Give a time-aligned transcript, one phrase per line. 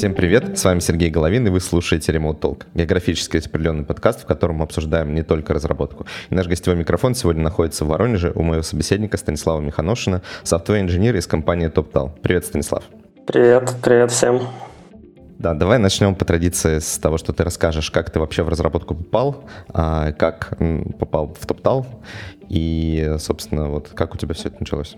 [0.00, 4.24] Всем привет, с вами Сергей Головин, и вы слушаете Remote Talk, географически распределенный подкаст, в
[4.24, 6.06] котором мы обсуждаем не только разработку.
[6.30, 11.26] И наш гостевой микрофон сегодня находится в Воронеже у моего собеседника Станислава Миханошина, софтвер-инженер из
[11.26, 12.12] компании TopTal.
[12.22, 12.82] Привет, Станислав.
[13.26, 14.40] Привет, привет всем.
[15.38, 18.94] Да, давай начнем по традиции с того, что ты расскажешь, как ты вообще в разработку
[18.94, 20.56] попал, а, как
[20.98, 21.84] попал в TopTal
[22.48, 24.96] и, собственно, вот как у тебя все это началось.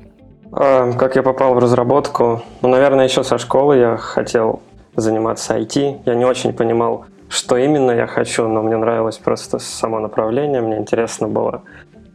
[0.52, 2.42] А, как я попал в разработку?
[2.60, 4.62] Ну, наверное, еще со школы я хотел
[4.96, 6.02] заниматься IT.
[6.04, 10.60] Я не очень понимал, что именно я хочу, но мне нравилось просто само направление.
[10.60, 11.62] Мне интересно было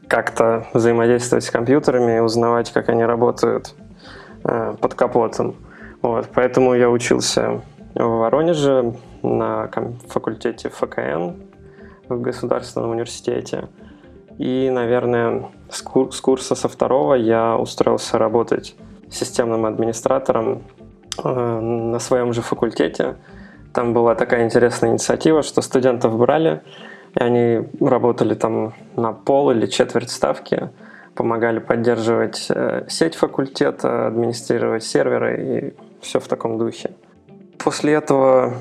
[0.08, 3.76] как-то взаимодействовать с компьютерами и узнавать, как они работают
[4.44, 5.56] э, под капотом.
[6.02, 7.62] Вот, поэтому я учился
[7.96, 9.70] в Воронеже на
[10.08, 11.34] факультете ФКН
[12.08, 13.70] в Государственном университете.
[14.38, 18.76] И, наверное, с, курса со второго я устроился работать
[19.10, 20.64] системным администратором
[21.24, 23.16] на своем же факультете.
[23.74, 26.62] Там была такая интересная инициатива, что студентов брали,
[27.16, 30.70] и они работали там на пол или четверть ставки,
[31.16, 36.92] помогали поддерживать э, сеть факультета, администрировать серверы и все в таком духе.
[37.58, 38.54] После этого,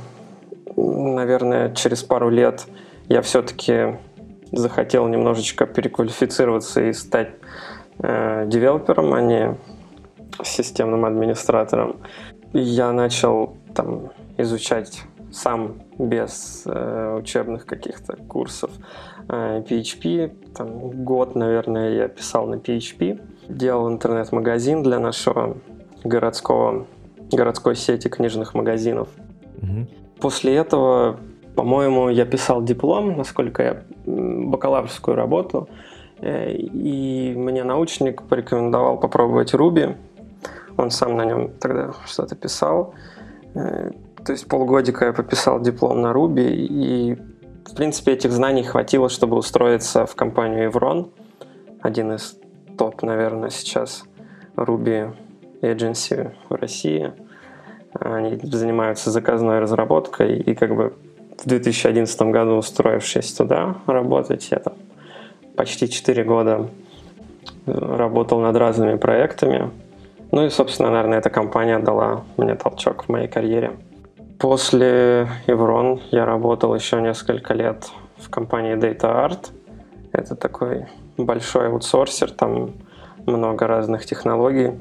[0.77, 2.67] наверное, через пару лет
[3.09, 3.99] я все-таки
[4.53, 7.31] захотел немножечко переквалифицироваться и стать
[7.99, 9.57] э, девелопером, а не
[10.45, 11.97] системным администратором
[12.61, 18.71] я начал там изучать сам без э, учебных каких-то курсов
[19.29, 20.55] э, PHP.
[20.55, 23.21] Там год, наверное, я писал на PHP.
[23.49, 25.57] Делал интернет-магазин для нашего
[26.05, 26.87] городского,
[27.31, 29.09] городской сети книжных магазинов.
[29.63, 29.87] Угу.
[30.21, 31.19] После этого,
[31.55, 35.69] по-моему, я писал диплом, насколько я бакалаврскую работу.
[36.21, 39.97] Э, и мне научник порекомендовал попробовать Ruby.
[40.77, 42.95] Он сам на нем тогда что-то писал.
[43.55, 43.91] Э,
[44.25, 47.15] то есть полгодика я пописал диплом на Ruby, и,
[47.65, 51.11] в принципе, этих знаний хватило, чтобы устроиться в компанию Evron,
[51.81, 52.37] один из
[52.77, 54.05] топ, наверное, сейчас
[54.57, 55.15] Ruby
[55.63, 57.13] Agency в России.
[57.93, 60.95] Они занимаются заказной разработкой, и как бы
[61.39, 64.75] в 2011 году, устроившись туда работать, я там
[65.57, 66.69] почти 4 года
[67.67, 69.71] работал над разными проектами,
[70.37, 73.73] ну и, собственно, наверное, эта компания дала мне толчок в моей карьере.
[74.39, 77.89] После Evron я работал еще несколько лет
[78.19, 79.51] в компании Data Art.
[80.13, 82.75] Это такой большой аутсорсер, там
[83.25, 84.73] много разных технологий.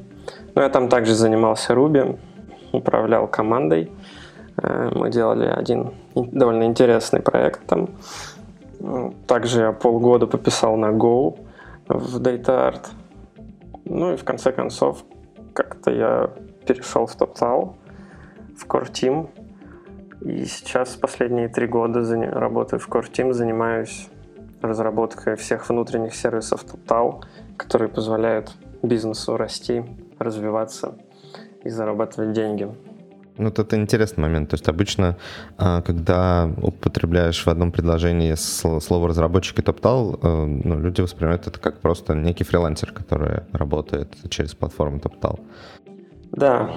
[0.56, 2.20] Но я там также занимался Ruby,
[2.74, 3.90] управлял командой.
[4.62, 7.92] Э, мы делали один довольно интересный проект там.
[9.26, 11.40] Также я полгода пописал на Go
[11.88, 12.88] в Data Art.
[13.86, 15.06] Ну и в конце концов
[15.56, 16.32] как-то я
[16.68, 17.76] перешел в TopTal,
[18.58, 19.30] в Core Team,
[20.22, 24.10] и сейчас последние три года работаю в Core Team, занимаюсь
[24.62, 27.24] разработкой всех внутренних сервисов TopTal,
[27.58, 29.84] которые позволяют бизнесу расти,
[30.20, 30.98] развиваться
[31.64, 32.70] и зарабатывать деньги.
[33.38, 34.50] Ну, вот это интересный момент.
[34.50, 35.18] То есть обычно,
[35.58, 41.60] а, когда употребляешь в одном предложении слово разработчик и топтал, э, ну, люди воспринимают это
[41.60, 45.40] как просто некий фрилансер, который работает через платформу топтал.
[46.32, 46.70] Да.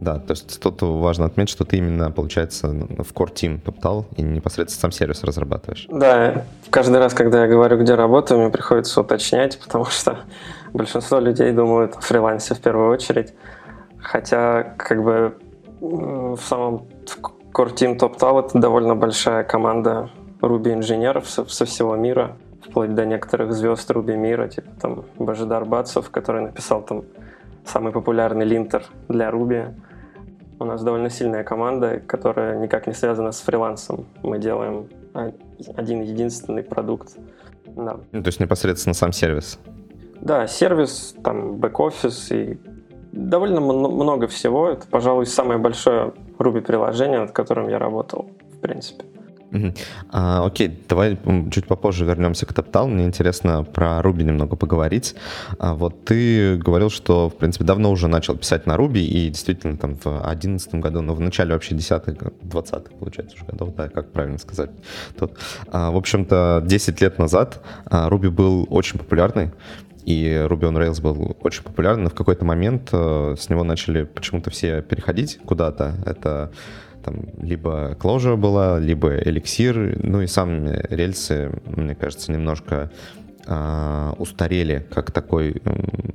[0.00, 4.22] Да, то есть тут важно отметить, что ты именно, получается, в core team топтал и
[4.22, 5.86] непосредственно сам сервис разрабатываешь.
[5.88, 10.18] Да, каждый раз, когда я говорю, где работаю, мне приходится уточнять, потому что
[10.74, 13.32] большинство людей думают о фрилансе в первую очередь.
[13.98, 15.38] Хотя, как бы,
[15.84, 16.86] в самом
[17.52, 22.36] Core Team Top Tal это довольно большая команда Ruby инженеров со, со всего мира,
[22.66, 27.04] вплоть до некоторых звезд Ruby мира, типа там Божидар Бацев, который написал там
[27.64, 29.74] самый популярный линтер для Ruby.
[30.58, 34.06] У нас довольно сильная команда, которая никак не связана с фрилансом.
[34.22, 34.88] Мы делаем
[35.76, 37.16] один единственный продукт.
[37.66, 37.98] Да.
[38.12, 39.58] Ну, то есть непосредственно сам сервис?
[40.20, 42.58] Да, сервис, там бэк-офис и
[43.14, 44.68] довольно много всего.
[44.70, 49.04] Это, пожалуй, самое большое Ruby-приложение, над которым я работал, в принципе.
[50.10, 51.18] А, окей, давай
[51.50, 52.88] чуть попозже вернемся к TopTal.
[52.88, 55.14] Мне интересно про Ruby немного поговорить.
[55.58, 59.76] А, вот ты говорил, что, в принципе, давно уже начал писать на Ruby, и действительно
[59.76, 64.10] там в 2011 году, ну, в начале вообще 10-х, 20 получается уже годов, да, как
[64.10, 64.70] правильно сказать.
[65.18, 65.32] Тут,
[65.70, 69.52] а, в общем-то, 10 лет назад а, Ruby был очень популярный
[70.04, 74.04] и Ruby on Rails был очень популярен, но в какой-то момент э, с него начали
[74.04, 75.94] почему-то все переходить куда-то.
[76.04, 76.52] Это
[77.04, 82.90] там либо Clojure была, либо Elixir, ну и сами рельсы, мне кажется, немножко
[83.46, 85.60] устарели как такой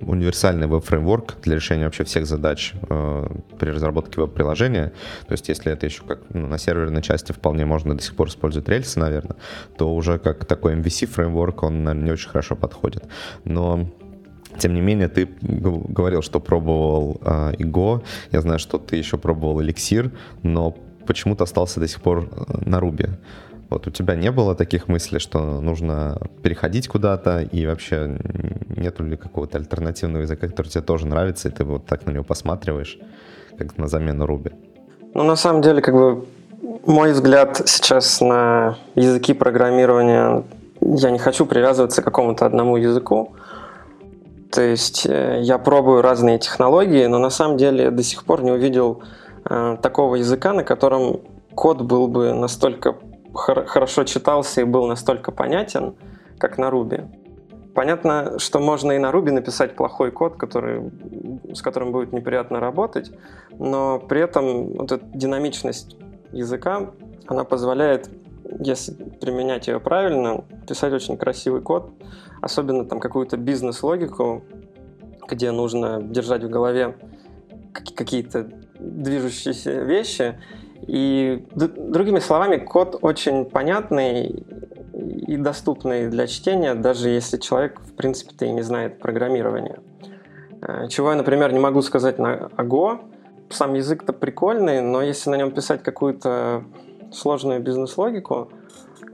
[0.09, 3.27] универсальный веб-фреймворк для решения вообще всех задач э,
[3.59, 4.91] при разработке веб-приложения.
[5.27, 8.27] То есть если это еще как ну, на серверной части вполне можно до сих пор
[8.29, 9.35] использовать рельсы, наверное,
[9.77, 13.03] то уже как такой MVC-фреймворк он, наверное, не очень хорошо подходит.
[13.43, 13.87] Но
[14.57, 18.01] тем не менее, ты говорил, что пробовал э, Иго.
[18.31, 20.11] Я знаю, что ты еще пробовал Эликсир,
[20.41, 23.05] но почему-то остался до сих пор э, на Руби.
[23.69, 28.17] Вот у тебя не было таких мыслей, что нужно переходить куда-то, и вообще
[28.75, 32.23] нету ли какого-то альтернативного языка, который тебе тоже нравится, и ты вот так на него
[32.23, 32.97] посматриваешь,
[33.57, 34.51] как на замену Руби?
[35.13, 36.25] Ну, на самом деле, как бы
[36.85, 40.43] мой взгляд сейчас на языки программирования,
[40.81, 43.33] я не хочу привязываться к какому-то одному языку.
[44.51, 48.51] То есть э, я пробую разные технологии, но на самом деле до сих пор не
[48.51, 49.03] увидел
[49.47, 51.19] э, такого языка, на котором
[51.53, 52.95] код был бы настолько
[53.39, 55.95] хор- хорошо читался и был настолько понятен,
[56.37, 57.07] как на Ruby.
[57.73, 60.91] Понятно, что можно и на Ruby написать плохой код, который,
[61.53, 63.11] с которым будет неприятно работать,
[63.57, 65.95] но при этом вот эта динамичность
[66.31, 66.91] языка,
[67.27, 68.09] она позволяет,
[68.59, 71.91] если применять ее правильно, писать очень красивый код,
[72.41, 74.43] особенно там какую-то бизнес-логику,
[75.27, 76.95] где нужно держать в голове
[77.95, 78.49] какие-то
[78.79, 80.39] движущиеся вещи,
[80.87, 84.45] и другими словами, код очень понятный
[85.27, 89.79] и доступный для чтения, даже если человек, в принципе-то, и не знает программирования.
[90.61, 92.99] Э, чего я, например, не могу сказать на Go.
[93.49, 96.63] Сам язык-то прикольный, но если на нем писать какую-то
[97.11, 98.51] сложную бизнес-логику,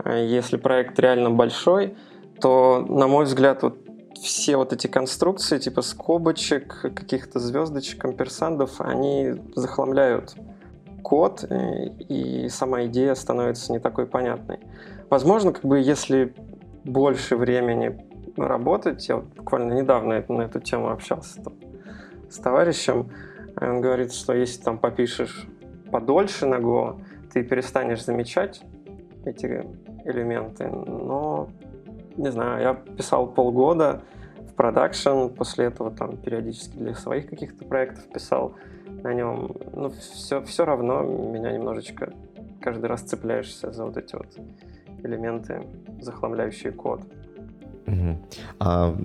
[0.03, 1.95] э, если проект реально большой,
[2.41, 3.77] то, на мой взгляд, вот
[4.21, 10.35] все вот эти конструкции, типа скобочек, каких-то звездочек, амперсандов, они захламляют
[11.05, 14.59] код, э, и сама идея становится не такой понятной.
[15.11, 16.33] Возможно, как бы если
[16.83, 17.95] больше времени
[18.37, 21.53] работать, я вот буквально недавно на эту тему общался там,
[22.27, 23.11] с товарищем,
[23.61, 25.47] он говорит, что если там попишешь
[25.91, 26.99] подольше на Go,
[27.31, 28.63] ты перестанешь замечать
[29.25, 29.63] эти
[30.05, 31.49] элементы, но
[32.17, 34.01] не знаю, я писал полгода
[34.39, 38.55] в продакшн, после этого там периодически для своих каких-то проектов писал,
[39.03, 42.13] на нем, ну, все, все равно меня немножечко
[42.61, 44.37] каждый раз цепляешься за вот эти вот
[45.03, 45.63] элементы,
[46.01, 47.01] захламляющие код.
[48.59, 48.95] А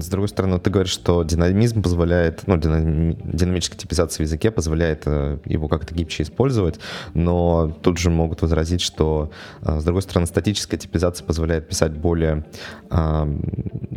[0.00, 5.02] с другой стороны, ты говоришь, что динамизм позволяет, ну, динам, динамическая типизация в языке позволяет
[5.06, 6.80] э, его как-то гибче использовать,
[7.14, 9.30] но тут же могут возразить, что,
[9.62, 12.44] э, с другой стороны, статическая типизация позволяет писать более,
[12.90, 13.38] э,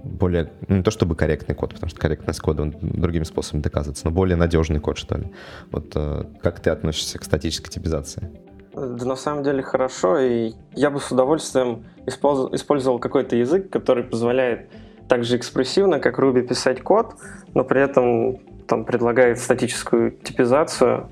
[0.04, 4.06] более, ну, не то чтобы корректный код, потому что корректность кода он другими способами доказывается,
[4.06, 5.32] но более надежный код, что ли.
[5.72, 5.94] Вот
[6.42, 8.30] как ты относишься к статической типизации?
[8.74, 14.70] Да на самом деле хорошо, и я бы с удовольствием использовал, какой-то язык, который позволяет
[15.10, 17.16] так же экспрессивно, как Ruby, писать код,
[17.54, 18.38] но при этом
[18.68, 21.10] там предлагает статическую типизацию,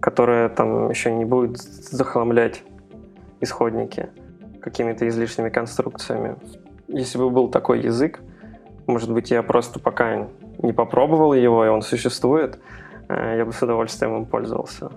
[0.00, 2.64] которая там еще не будет захламлять
[3.40, 4.10] исходники
[4.60, 6.36] какими-то излишними конструкциями.
[6.88, 8.20] Если бы был такой язык,
[8.86, 10.28] может быть, я просто пока
[10.58, 12.58] не попробовал его, и он существует,
[13.08, 14.90] э, я бы с удовольствием им пользовался.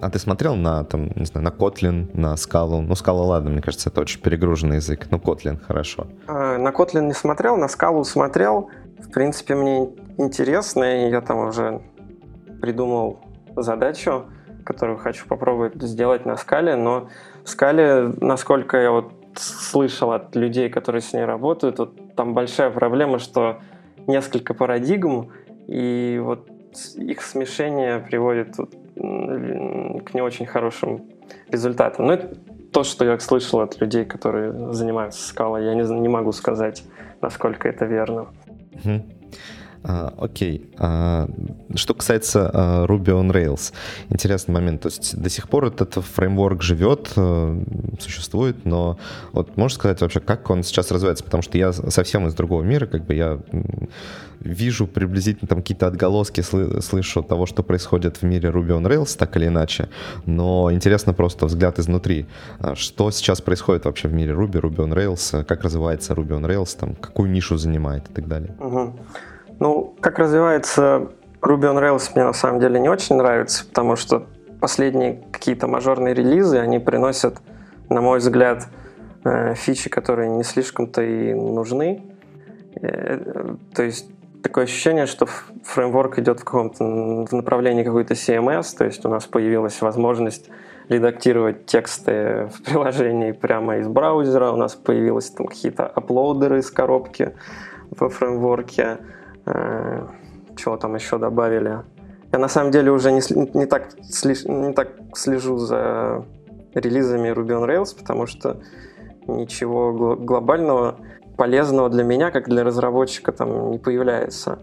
[0.00, 2.80] А ты смотрел на, там, не знаю, на Kotlin, на Scala?
[2.80, 5.06] Ну, Scala, ладно, мне кажется, это очень перегруженный язык.
[5.10, 6.06] Ну, Kotlin, хорошо.
[6.26, 8.70] А, на Kotlin не смотрел, на Scala смотрел.
[8.98, 11.80] В принципе, мне интересно, и я там уже
[12.60, 13.20] придумал
[13.56, 14.26] задачу,
[14.64, 17.08] которую хочу попробовать сделать на скале, но
[17.44, 22.70] в скале, насколько я вот слышал от людей, которые с ней работают, вот там большая
[22.70, 23.60] проблема, что
[24.06, 25.30] несколько парадигм,
[25.66, 26.48] и вот
[26.96, 28.56] их смешение приводит
[28.96, 31.04] к не очень хорошим
[31.50, 32.06] результатам.
[32.06, 32.34] Но это
[32.72, 35.64] то, что я слышал от людей, которые занимаются скалой.
[35.64, 36.84] Я не, не могу сказать,
[37.20, 38.28] насколько это верно.
[39.88, 40.68] А, окей.
[40.78, 41.28] А,
[41.76, 43.72] что касается а, Ruby on Rails,
[44.10, 44.82] интересный момент.
[44.82, 47.56] То есть до сих пор этот фреймворк живет, а,
[48.00, 48.98] существует, но
[49.32, 51.22] вот можешь сказать вообще, как он сейчас развивается?
[51.22, 53.38] Потому что я совсем из другого мира, как бы я
[54.40, 59.16] вижу приблизительно там какие-то отголоски, сл- слышу того, что происходит в мире Ruby on Rails,
[59.16, 59.88] так или иначе,
[60.26, 62.26] но интересно просто взгляд изнутри.
[62.58, 66.44] А что сейчас происходит вообще в мире Ruby, Ruby on Rails, как развивается Ruby on
[66.44, 68.52] Rails, там, какую нишу занимает и так далее?
[68.58, 68.94] Угу.
[69.58, 71.08] Ну, как развивается
[71.40, 74.26] Ruby on Rails мне на самом деле не очень нравится, потому что
[74.60, 77.38] последние какие-то мажорные релизы, они приносят,
[77.88, 78.66] на мой взгляд,
[79.24, 82.02] э, фичи, которые не слишком-то и нужны.
[82.80, 84.10] Э, то есть
[84.42, 85.26] такое ощущение, что
[85.64, 90.50] фреймворк идет в каком-то в направлении какой-то CMS, то есть у нас появилась возможность
[90.88, 97.34] редактировать тексты в приложении прямо из браузера, у нас появились там какие-то аплоудеры из коробки
[97.90, 98.98] во фреймворке,
[100.56, 101.82] чего там еще добавили?
[102.32, 103.20] Я на самом деле уже не,
[103.54, 103.88] не, так,
[104.46, 106.24] не так слежу за
[106.74, 108.60] релизами Ruby on Rails, потому что
[109.26, 110.96] ничего глобального
[111.36, 114.58] полезного для меня, как для разработчика, там не появляется.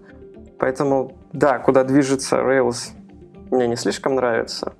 [0.59, 2.91] Поэтому, да, куда движется Rails,
[3.51, 4.73] мне не слишком нравится,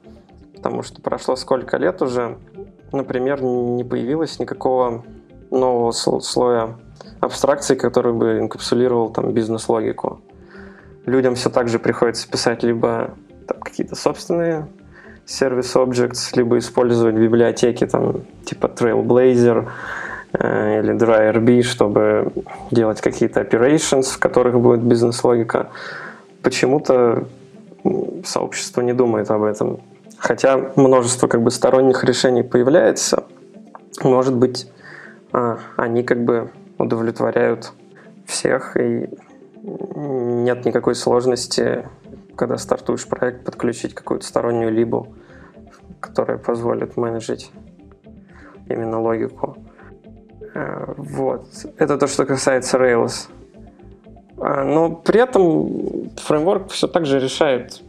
[0.56, 2.38] потому что прошло сколько лет уже,
[2.92, 5.04] например, не появилось никакого
[5.52, 6.78] нового слоя
[7.26, 10.22] абстракции, который бы инкапсулировал там бизнес-логику.
[11.06, 13.12] Людям все так же приходится писать либо
[13.48, 14.68] там, какие-то собственные
[15.26, 19.68] сервис objects, либо использовать библиотеки там типа Trailblazer
[20.34, 22.32] э, или DryRB, чтобы
[22.72, 25.70] делать какие-то operations, в которых будет бизнес-логика.
[26.42, 27.26] Почему-то
[28.26, 29.80] сообщество не думает об этом.
[30.18, 33.26] Хотя множество как бы сторонних решений появляется,
[34.04, 34.70] может быть,
[35.34, 37.74] а, они как бы удовлетворяют
[38.26, 39.10] всех, и
[39.64, 41.88] нет никакой сложности,
[42.36, 45.16] когда стартуешь проект, подключить какую-то стороннюю либу,
[46.00, 47.52] которая позволит менеджить
[48.70, 49.58] именно логику.
[50.54, 51.48] Э, вот.
[51.78, 53.30] Это то, что касается Rails.
[54.38, 57.82] А, но при этом фреймворк все так же решает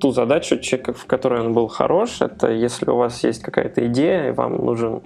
[0.00, 0.56] ту задачу,
[0.94, 2.22] в которой он был хорош.
[2.22, 5.02] Это если у вас есть какая-то идея, и вам нужен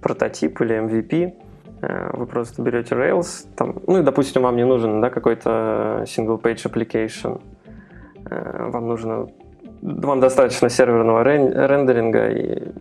[0.00, 1.34] прототип или MVP,
[2.12, 7.40] вы просто берете Rails, там, ну и, допустим, вам не нужен да, какой-то single-page application,
[8.30, 9.28] э, вам нужно,
[9.82, 12.72] вам достаточно серверного рендеринга, и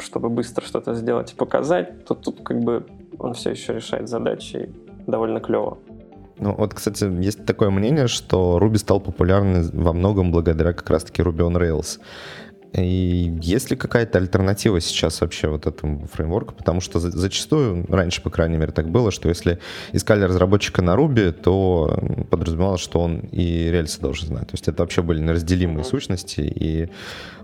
[0.00, 2.86] чтобы быстро что-то сделать и показать, то тут как бы
[3.18, 4.70] он все еще решает задачи
[5.06, 5.78] довольно клево.
[6.38, 11.22] Ну вот, кстати, есть такое мнение, что Ruby стал популярным во многом благодаря как раз-таки
[11.22, 11.98] Ruby on Rails.
[12.76, 16.54] И есть ли какая-то альтернатива сейчас вообще вот этому фреймворку?
[16.54, 19.58] Потому что зачастую, раньше, по крайней мере, так было, что если
[19.92, 21.98] искали разработчика на Ruby, то
[22.30, 24.48] подразумевалось, что он и рельсы должен знать.
[24.48, 26.40] То есть это вообще были неразделимые сущности.
[26.40, 26.90] И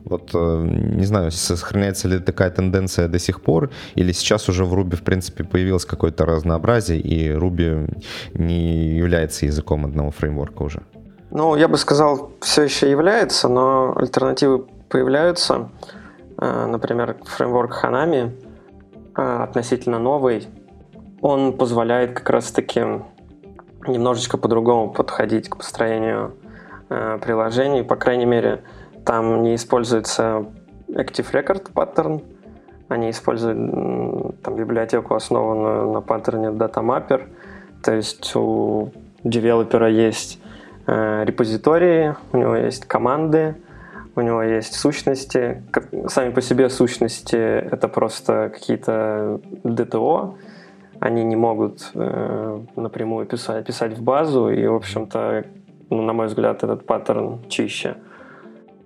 [0.05, 4.75] вот, э, не знаю, сохраняется ли такая тенденция до сих пор, или сейчас уже в
[4.75, 8.03] Ruby, в принципе, появилось какое-то разнообразие, и Ruby
[8.35, 10.83] не является языком одного фреймворка уже?
[11.35, 15.71] Ну, я бы сказал, все еще является, но альтернативы появляются.
[16.39, 18.31] Э, например, фреймворк Hanami
[19.17, 20.47] э, относительно новый.
[21.23, 22.81] Он позволяет как раз-таки
[23.87, 26.37] немножечко по-другому подходить к построению
[26.91, 27.85] э, приложений.
[27.85, 28.65] По крайней мере,
[29.07, 30.45] там не используется
[30.89, 32.21] Active Record паттерн,
[32.89, 37.29] они используют там, библиотеку, основанную на паттерне DataMapper.
[37.83, 38.93] То есть у
[39.25, 40.39] девелопера есть
[40.87, 43.55] репозитории, у него есть команды,
[44.15, 45.63] у него есть сущности.
[46.09, 50.35] Сами по себе сущности— это просто какие-то DTO.
[51.01, 55.45] Они не могут э, напрямую писать, писать в базу, и, в общем-то,
[55.91, 57.97] ну, на мой взгляд, этот паттерн чище.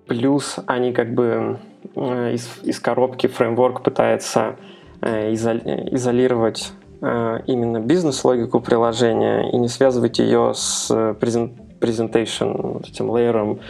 [0.07, 1.59] Плюс они как бы
[1.95, 4.57] э, из, из коробки фреймворк пытается
[5.03, 13.61] э, изолировать э, именно бизнес-логику приложения и не связывать ее с presentation, вот этим лейером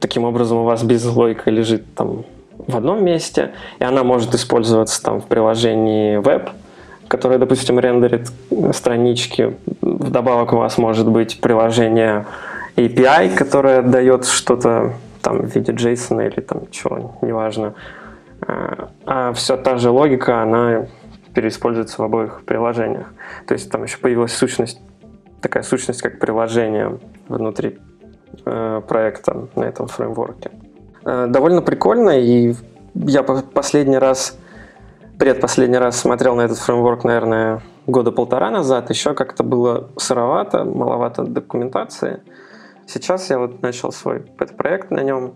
[0.00, 2.24] Таким образом, у вас бизнес-логика лежит там
[2.56, 6.50] в одном месте, и она может использоваться там в приложении веб,
[7.06, 8.28] которое, допустим, рендерит
[8.72, 9.56] странички.
[9.82, 12.24] Вдобавок у вас может быть приложение
[12.76, 17.74] API, которое дает что-то там в виде JSON или там чего, неважно.
[18.40, 20.86] А, а все та же логика, она
[21.34, 23.12] переиспользуется в обоих приложениях.
[23.46, 24.80] То есть там еще появилась сущность,
[25.42, 27.78] такая сущность, как приложение внутри
[28.44, 30.50] проекта на этом фреймворке.
[31.04, 32.54] Э, довольно прикольно, и
[32.94, 34.38] я последний раз,
[35.18, 38.90] предпоследний раз смотрел на этот фреймворк, наверное, года полтора назад.
[38.90, 42.22] Еще как-то было сыровато, маловато документации.
[42.86, 45.34] Сейчас я вот начал свой проект на нем.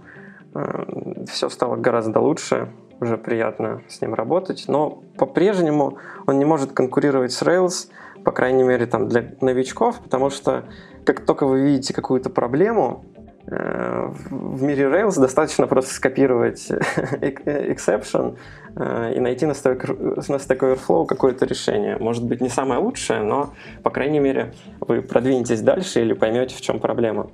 [0.55, 2.69] Э, Все стало гораздо лучше,
[3.01, 7.89] уже приятно с ним работать, но по-прежнему он не может конкурировать с Rails,
[8.25, 10.65] по крайней мере, там для новичков, потому что
[11.05, 13.05] как только вы видите какую-то проблему,
[13.47, 16.71] э, в мире Rails достаточно просто скопировать
[17.21, 18.37] exception
[18.77, 21.97] э, и найти на Stack Overflow какое-то решение.
[21.99, 26.61] Может быть, не самое лучшее, но, по крайней мере, вы продвинетесь дальше или поймете, в
[26.61, 27.31] чем проблема.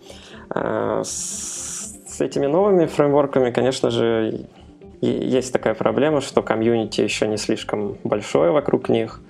[0.55, 4.47] Э, с этими новыми фреймворками, конечно же,
[5.01, 9.21] есть такая проблема, что комьюнити еще не слишком большое вокруг них–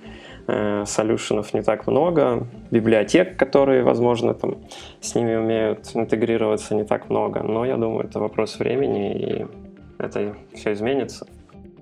[0.85, 4.57] солюшенов не так много, библиотек, которые, возможно, там
[4.99, 7.43] с ними умеют интегрироваться, не так много.
[7.43, 9.47] Но я думаю, это вопрос времени, и
[9.97, 11.27] это все изменится.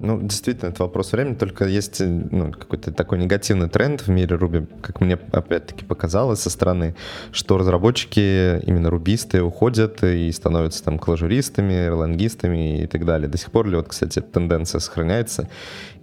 [0.02, 4.66] Ну, действительно, это вопрос времени, только есть ну, какой-то такой негативный тренд в мире Ruby,
[4.82, 6.96] как мне опять-таки показалось со стороны,
[7.34, 13.28] что разработчики, именно рубисты, уходят и становятся там клажуристами, эрлангистами и так далее.
[13.28, 15.50] До сих пор ли вот, кстати, эта тенденция сохраняется?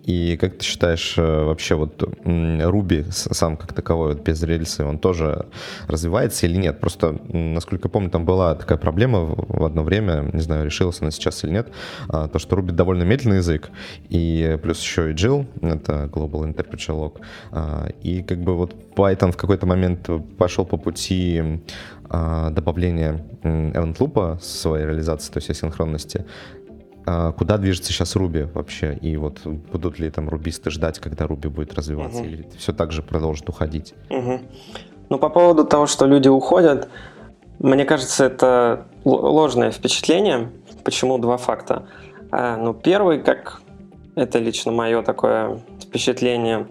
[0.07, 4.99] И как ты считаешь, э, вообще вот Ruby сам как таковой, вот без рельсы, он
[4.99, 5.47] тоже
[5.89, 6.79] развивается или нет?
[6.79, 11.11] Просто, насколько я помню, там была такая проблема в одно время, не знаю, решилась она
[11.11, 11.73] сейчас или нет,
[12.09, 13.71] а, то, что Ruby довольно медленный язык,
[14.09, 17.21] и плюс еще и Jill, это Global Interpreter Log,
[17.51, 20.09] а, и как бы вот Python в какой-то момент
[20.39, 21.61] пошел по пути
[22.09, 26.25] а, добавления event loop своей реализации, то есть асинхронности,
[27.37, 28.99] куда движется сейчас Руби вообще?
[29.01, 32.29] И вот будут ли там рубисты ждать, когда Руби будет развиваться, угу.
[32.29, 33.95] или все так же продолжит уходить?
[34.11, 34.41] Угу.
[35.09, 36.89] Ну, по поводу того, что люди уходят,
[37.59, 40.51] мне кажется, это ложное впечатление.
[40.85, 41.89] Почему два факта?
[42.31, 43.63] А, ну, первый, как
[44.15, 46.67] это лично мое такое впечатление,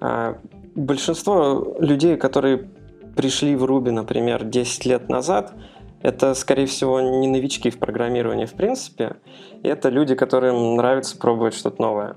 [0.00, 0.38] а,
[0.74, 2.68] большинство людей, которые
[3.16, 5.52] пришли в Руби, например, 10 лет назад,
[6.02, 9.16] это, скорее всего, не новички в программировании в принципе.
[9.62, 12.16] Это люди, которым нравится пробовать что-то новое.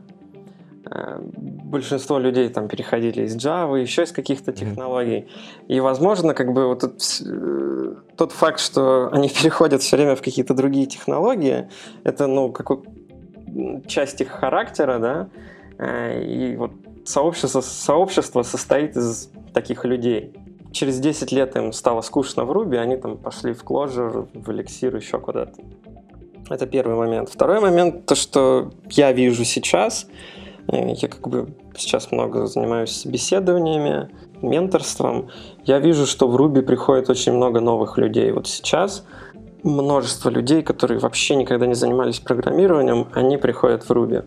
[0.89, 5.27] Э, большинство людей там переходили из Java, еще из каких-то технологий.
[5.67, 10.21] И, возможно, как бы вот тот, э, тот факт, что они переходят все время в
[10.21, 11.69] какие-то другие технологии,
[12.03, 12.83] это, ну, какой
[13.87, 15.29] часть их характера, да,
[15.77, 16.71] э, и вот
[17.05, 20.33] сообщество, сообщество состоит из таких людей
[20.73, 24.95] через 10 лет им стало скучно в Ruby, они там пошли в Clojure, в Elixir,
[24.97, 25.61] еще куда-то.
[26.49, 27.29] Это первый момент.
[27.29, 30.07] Второй момент, то, что я вижу сейчас,
[30.67, 34.09] э, я как бы сейчас много занимаюсь собеседованиями,
[34.41, 35.29] менторством,
[35.63, 38.31] я вижу, что в Ruby приходит очень много новых людей.
[38.31, 39.05] Вот сейчас
[39.63, 44.25] множество людей, которые вообще никогда не занимались программированием, они приходят в Ruby.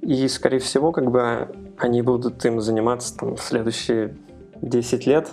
[0.00, 4.16] И, скорее всего, как бы они будут им заниматься там, в следующие
[4.60, 5.30] 10 лет,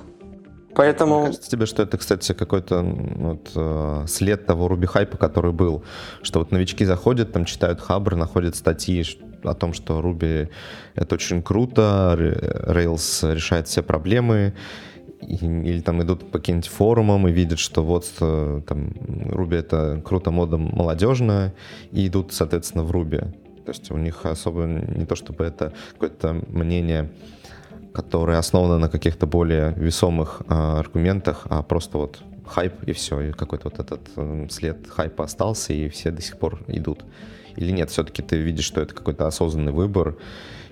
[0.76, 1.16] Поэтому...
[1.18, 5.84] Мне кажется тебе, что это, кстати, какой-то вот, э, след того Руби хайпа, который был,
[6.22, 9.04] что вот новички заходят, там читают Хабр, находят статьи
[9.44, 10.50] о том, что Руби
[10.96, 14.54] это очень круто, Rails решает все проблемы,
[15.22, 18.94] или там идут по каким-нибудь форумам и видят, что вот э, там
[19.32, 21.54] Руби это круто, мода молодежная,
[21.92, 23.20] и идут, соответственно, в Руби.
[23.66, 27.12] То есть у них особо не то чтобы это какое-то мнение
[27.94, 33.32] которые основаны на каких-то более весомых э, аргументах, а просто вот хайп и все, и
[33.32, 37.04] какой-то вот этот э, след хайпа остался, и все до сих пор идут.
[37.56, 40.18] Или нет, все-таки ты видишь, что это какой-то осознанный выбор,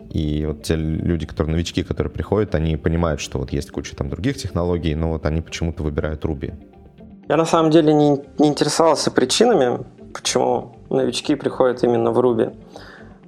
[0.10, 4.10] и вот те люди, которые новички, которые приходят, они понимают, что вот есть куча там
[4.10, 6.54] других технологий, но вот они почему-то выбирают Ruby.
[7.28, 12.56] Я на самом деле не, не интересовался причинами, почему новички приходят именно в Ruby.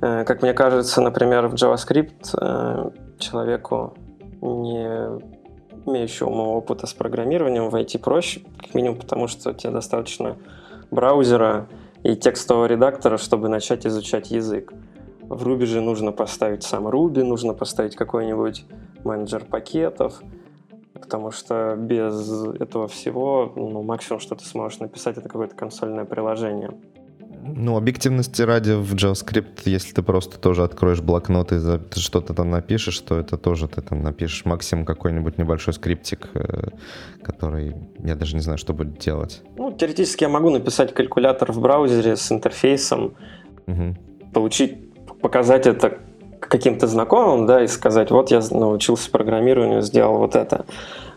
[0.02, 3.94] Э, как мне кажется, например, в JavaScript э, человеку,
[4.42, 5.20] не
[5.86, 10.38] имеющему опыта с программированием, войти проще, как минимум потому, что тебе достаточно
[10.92, 11.68] браузера
[12.04, 14.74] и текстового редактора, чтобы начать изучать язык.
[15.22, 18.66] В Ruby же нужно поставить сам Ruby, нужно поставить какой-нибудь
[19.04, 20.22] менеджер пакетов,
[20.94, 26.72] потому что без этого всего ну, максимум, что ты сможешь написать, это какое-то консольное приложение.
[27.42, 31.60] Ну, объективности ради в JavaScript, если ты просто тоже откроешь блокнот и
[32.00, 36.70] что-то там напишешь, то это тоже ты там напишешь максимум какой-нибудь небольшой скриптик, э,
[37.24, 39.42] который я даже не знаю, что будет делать.
[39.58, 43.16] Ну, теоретически я могу написать калькулятор в браузере с интерфейсом,
[43.68, 43.96] угу.
[44.34, 46.00] получить, показать это
[46.40, 50.66] каким-то знакомым, да, и сказать, вот я научился программированию, сделал вот это.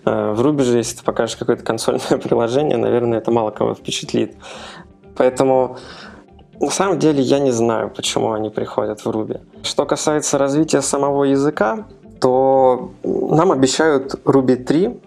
[0.04, 4.36] Э, в Ruby же, если ты покажешь какое-то консольное приложение, наверное, это мало кого впечатлит.
[5.16, 5.78] Поэтому
[6.60, 9.40] на самом деле я не знаю, почему они приходят в Ruby.
[9.62, 11.86] Что касается развития самого языка,
[12.20, 15.00] то нам обещают Ruby 3,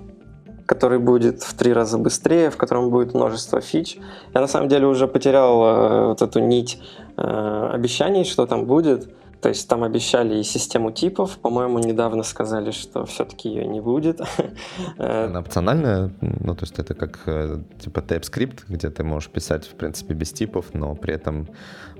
[0.65, 3.97] который будет в три раза быстрее, в котором будет множество фич.
[4.33, 6.81] Я на самом деле уже потерял э, вот эту нить
[7.17, 9.07] э, обещаний, что там будет.
[9.45, 11.37] То есть там обещали и систему типов.
[11.37, 14.19] По-моему, недавно сказали, что все-таки ее не будет.
[14.97, 16.11] Э, Она опциональная?
[16.21, 20.31] Ну, то есть это как э, типа TypeScript, где ты можешь писать, в принципе, без
[20.31, 21.47] типов, но при этом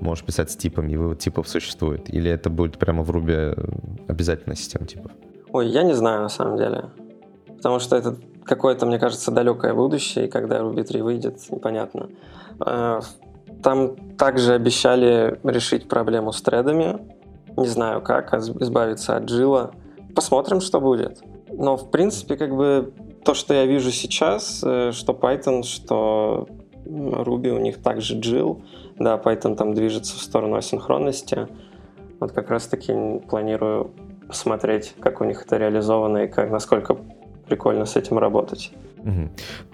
[0.00, 2.12] можешь писать с типами, и вывод типов существует?
[2.12, 3.54] Или это будет прямо в Ruby
[4.08, 5.12] обязательная система типов?
[5.52, 6.86] Ой, я не знаю на самом деле.
[7.56, 12.08] Потому что это какое-то, мне кажется, далекое будущее, и когда Ruby 3 выйдет, непонятно.
[12.66, 13.00] Э,
[13.62, 17.15] там также обещали решить проблему с тредами,
[17.56, 19.72] не знаю как, избавиться от джила.
[20.14, 21.22] Посмотрим, что будет.
[21.50, 22.92] Но, в принципе, как бы
[23.24, 26.46] то, что я вижу сейчас, э, что Python, что
[26.84, 28.62] Ruby, у них также джил.
[28.98, 31.48] Да, Python там движется в сторону асинхронности.
[32.20, 33.90] Вот как раз-таки планирую
[34.26, 36.96] посмотреть, как у них это реализовано и как, насколько
[37.46, 38.72] прикольно с этим работать.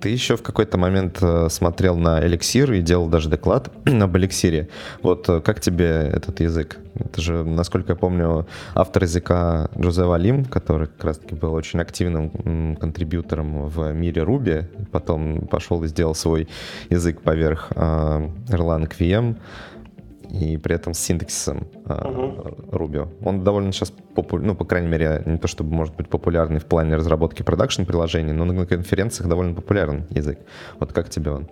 [0.01, 4.69] Ты еще в какой-то момент э, смотрел на эликсир и делал даже доклад об эликсире.
[5.03, 6.79] Вот э, как тебе этот язык?
[6.95, 12.77] Это же, насколько я помню, автор языка Джозе Валим, который как раз-таки был очень активным
[12.77, 16.49] контрибьютором в мире Руби, потом пошел и сделал свой
[16.91, 17.81] язык поверх э,
[18.49, 19.37] Erlang VM
[20.33, 23.07] и при этом с синтаксисом Ruby.
[23.25, 26.65] Он довольно сейчас, попу- ну, по крайней мере, не то чтобы может быть популярный в
[26.65, 30.39] плане разработки продакшн-приложений, но на конференциях довольно популярен язык.
[30.81, 31.49] Вот как тебе он?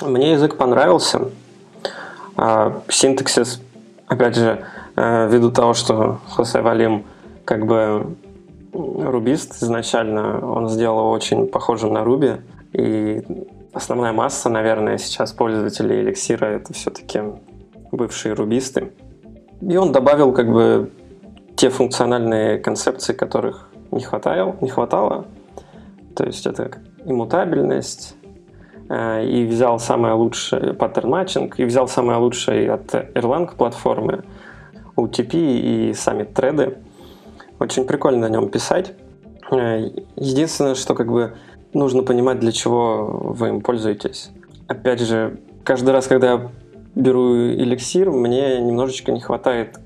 [0.00, 1.28] Мне язык понравился.
[2.36, 3.60] А, синтаксис,
[4.06, 4.64] опять же,
[4.96, 7.04] э, ввиду того, что Хосе Валим
[7.44, 8.16] как бы
[8.72, 12.40] рубист изначально, он сделал его очень похожим на Ruby.
[12.72, 13.22] И
[13.74, 17.20] основная масса, наверное, сейчас пользователей эликсира это все-таки
[17.92, 18.92] бывшие рубисты.
[19.60, 20.90] И он добавил как бы
[21.54, 25.26] те функциональные концепции, которых не хватало, не хватало.
[26.16, 26.70] То есть это
[27.04, 28.16] иммутабельность,
[28.88, 34.24] э, и взял самое лучшее паттерн матчинг, и взял самое лучшее от Erlang платформы,
[34.96, 36.78] UTP и сами треды.
[37.58, 38.94] Очень прикольно на нем писать.
[39.50, 41.34] Э, единственное, что как бы
[41.74, 44.30] нужно понимать, для чего вы им пользуетесь.
[44.68, 46.50] Опять же, каждый раз, когда я
[46.94, 49.78] беру эликсир, мне немножечко не хватает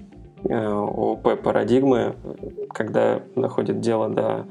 [0.44, 2.16] э, ООП парадигмы,
[2.72, 4.46] когда доходит дело до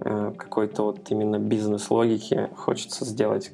[0.00, 2.48] э, какой-то вот именно бизнес-логики.
[2.56, 3.52] Хочется сделать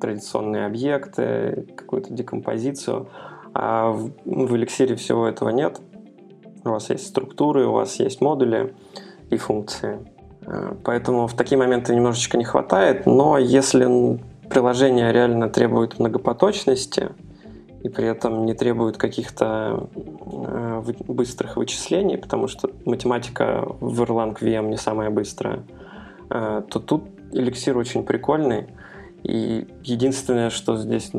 [0.00, 3.08] традиционные объекты, какую-то декомпозицию.
[3.54, 5.80] А в, в эликсире всего этого нет.
[6.64, 8.74] У вас есть структуры, у вас есть модули
[9.30, 9.98] и функции.
[10.46, 17.10] Э, поэтому в такие моменты немножечко не хватает, но если приложение реально требует многопоточности,
[17.82, 24.68] и при этом не требует каких-то э, быстрых вычислений, потому что математика в Erlang VM
[24.68, 25.64] не самая быстрая,
[26.30, 28.68] э, то тут эликсир очень прикольный.
[29.24, 31.10] И единственное, что здесь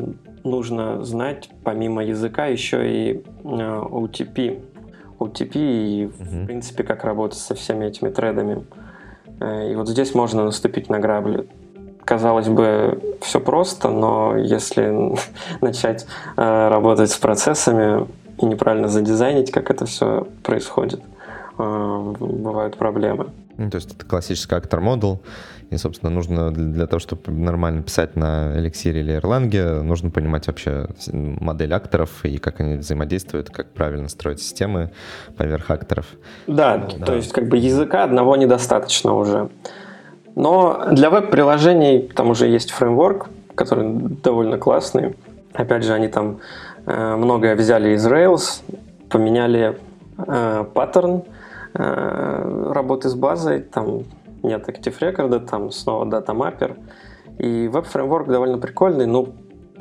[0.42, 4.62] нужно знать, помимо языка, еще и э, OTP.
[5.18, 8.64] OTP и, в принципе, как работать со всеми этими тредами.
[9.70, 11.46] И вот здесь можно наступить на грабли
[12.04, 15.14] казалось бы, все просто, но если
[15.60, 18.06] начать э, работать с процессами
[18.38, 21.00] и неправильно задизайнить, как это все происходит,
[21.58, 23.30] э, бывают проблемы.
[23.56, 25.22] Ну, то есть это классический актор модул,
[25.70, 30.88] и, собственно, нужно для, того, чтобы нормально писать на Elixir или Erlang, нужно понимать вообще
[31.12, 34.90] модель акторов и как они взаимодействуют, как правильно строить системы
[35.36, 36.06] поверх акторов.
[36.46, 37.06] Да, да.
[37.06, 39.48] то есть как бы языка одного недостаточно уже.
[40.34, 43.88] Но для веб-приложений там уже есть фреймворк, который
[44.22, 45.14] довольно классный.
[45.52, 46.40] Опять же, они там
[46.86, 48.62] э, многое взяли из Rails,
[49.08, 49.78] поменяли
[50.18, 51.22] э, паттерн
[51.74, 54.02] э, работы с базой, там
[54.42, 56.76] нет Active Record, там снова Data Mapper.
[57.38, 59.28] И веб-фреймворк довольно прикольный, но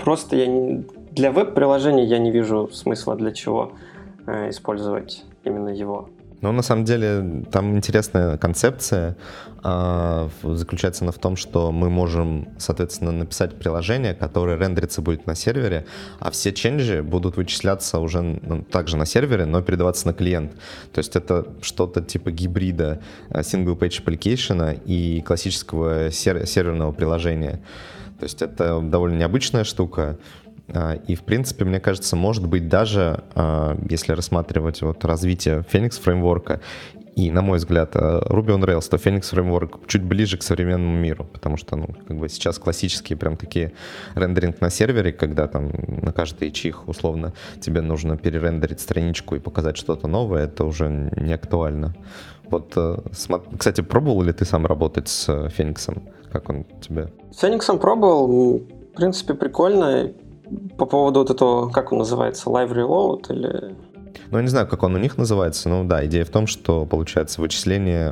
[0.03, 3.73] просто я не, для веб-приложений я не вижу смысла для чего
[4.27, 6.09] э, использовать именно его.
[6.43, 9.15] Ну, на самом деле, там интересная концепция
[9.63, 15.36] э, заключается она в том, что мы можем, соответственно, написать приложение, которое рендериться будет на
[15.36, 15.86] сервере,
[16.19, 20.51] а все ченджи будут вычисляться уже ну, также на сервере, но передаваться на клиент.
[20.91, 27.62] То есть это что-то типа гибрида э, single page application и классического сер- серверного приложения.
[28.19, 30.17] То есть это довольно необычная штука.
[30.69, 36.02] А, и, в принципе, мне кажется, может быть даже, а, если рассматривать вот развитие Phoenix
[36.02, 36.62] фреймворка
[37.15, 40.97] и, на мой взгляд, а, Ruby on Rails, то Phoenix фреймворк чуть ближе к современному
[40.97, 43.73] миру, потому что, ну, как бы сейчас классические прям такие
[44.15, 45.71] рендеринг на сервере, когда там
[46.02, 51.34] на каждый чих, условно, тебе нужно перерендерить страничку и показать что-то новое, это уже не
[51.34, 51.93] актуально.
[52.49, 52.78] Вот,
[53.58, 56.04] кстати, пробовал ли ты сам работать с Фениксом?
[56.32, 57.12] Как он тебе?
[57.32, 58.60] С Фениксом пробовал.
[58.60, 60.12] В принципе, прикольно
[60.77, 63.75] по поводу вот этого, как он называется, Live Reload или...
[64.31, 66.85] Ну, я не знаю, как он у них называется, но да, идея в том, что,
[66.85, 68.11] получается, вычисление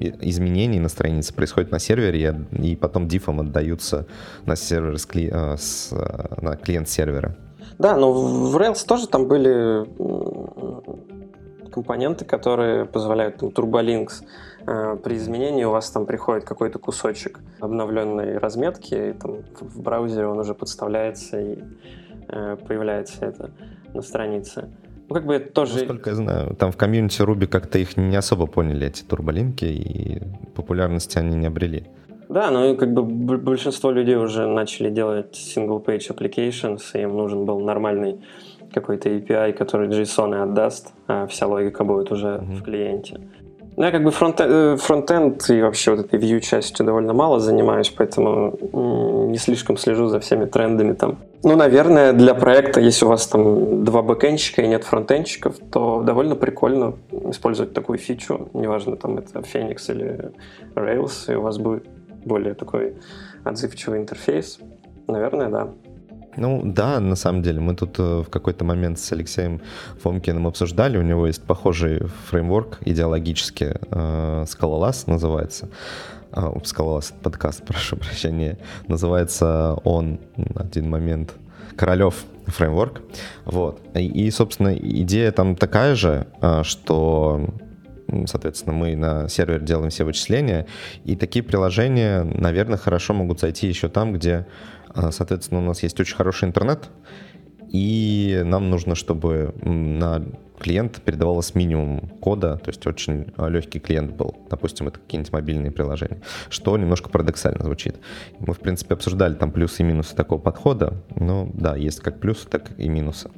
[0.00, 4.06] э, изменений на странице происходит на сервере, и потом дифом отдаются
[4.46, 5.28] на сервер с, кли...
[5.30, 5.92] Э, с...
[5.92, 7.36] Э, на клиент сервера.
[7.78, 9.86] Да, но в Rails тоже там были
[11.70, 14.24] компоненты, которые позволяют там, Turbolinks
[15.02, 20.38] при изменении у вас там приходит какой-то кусочек обновленной разметки, и там в браузере он
[20.38, 21.58] уже подставляется и
[22.28, 23.50] э, появляется это
[23.94, 24.68] на странице.
[25.08, 25.74] Ну, как бы это тоже...
[25.74, 30.22] Насколько я знаю, там в комьюнити Ruby как-то их не особо поняли, эти турболинки, и
[30.54, 31.86] популярности они не обрели.
[32.28, 33.02] Да, ну и как бы
[33.38, 38.20] большинство людей уже начали делать single-page applications, и им нужен был нормальный
[38.72, 42.54] какой-то API, который JSON и отдаст, а вся логика будет уже mm-hmm.
[42.56, 43.20] в клиенте.
[43.78, 47.90] Ну, я как бы э, фронтенд и вообще вот этой view частью довольно мало занимаюсь,
[47.90, 51.18] поэтому не слишком слежу за всеми трендами там.
[51.44, 56.34] Ну, наверное, для проекта, если у вас там два бэкэнщика и нет фронтенщиков, то довольно
[56.34, 56.94] прикольно
[57.30, 60.32] использовать такую фичу, неважно, там это Phoenix или
[60.74, 61.86] Rails, и у вас будет
[62.24, 62.96] более такой
[63.44, 64.58] отзывчивый интерфейс.
[65.06, 65.68] Наверное, да.
[66.38, 69.60] Ну да, на самом деле, мы тут э, в какой-то момент с Алексеем
[70.02, 75.68] Фомкиным обсуждали, у него есть похожий фреймворк идеологически, э, Скалолаз называется.
[76.30, 78.58] А, Скалолаз подкаст, прошу прощения.
[78.86, 80.20] Называется он,
[80.54, 81.34] один момент,
[81.76, 83.02] Королев фреймворк.
[83.44, 83.80] Вот.
[83.94, 87.48] И, собственно, идея там такая же, э, что
[88.26, 90.66] соответственно, мы на сервере делаем все вычисления,
[91.04, 94.46] и такие приложения, наверное, хорошо могут зайти еще там, где
[94.94, 96.90] соответственно, у нас есть очень хороший интернет,
[97.70, 100.24] и нам нужно, чтобы на
[100.58, 104.36] клиент передавалось минимум кода, то есть очень а, легкий клиент был.
[104.50, 106.20] Допустим, это какие-нибудь мобильные приложения,
[106.50, 107.96] что немножко парадоксально звучит.
[108.40, 112.48] Мы, в принципе, обсуждали там плюсы и минусы такого подхода, но да, есть как плюсы,
[112.48, 113.30] так и минусы,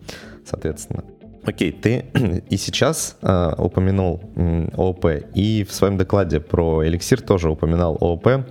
[0.44, 1.04] соответственно.
[1.44, 2.06] Окей, ты
[2.50, 4.20] и сейчас э, упомянул
[4.76, 8.46] ООП, и в своем докладе про эликсир тоже упоминал ООП.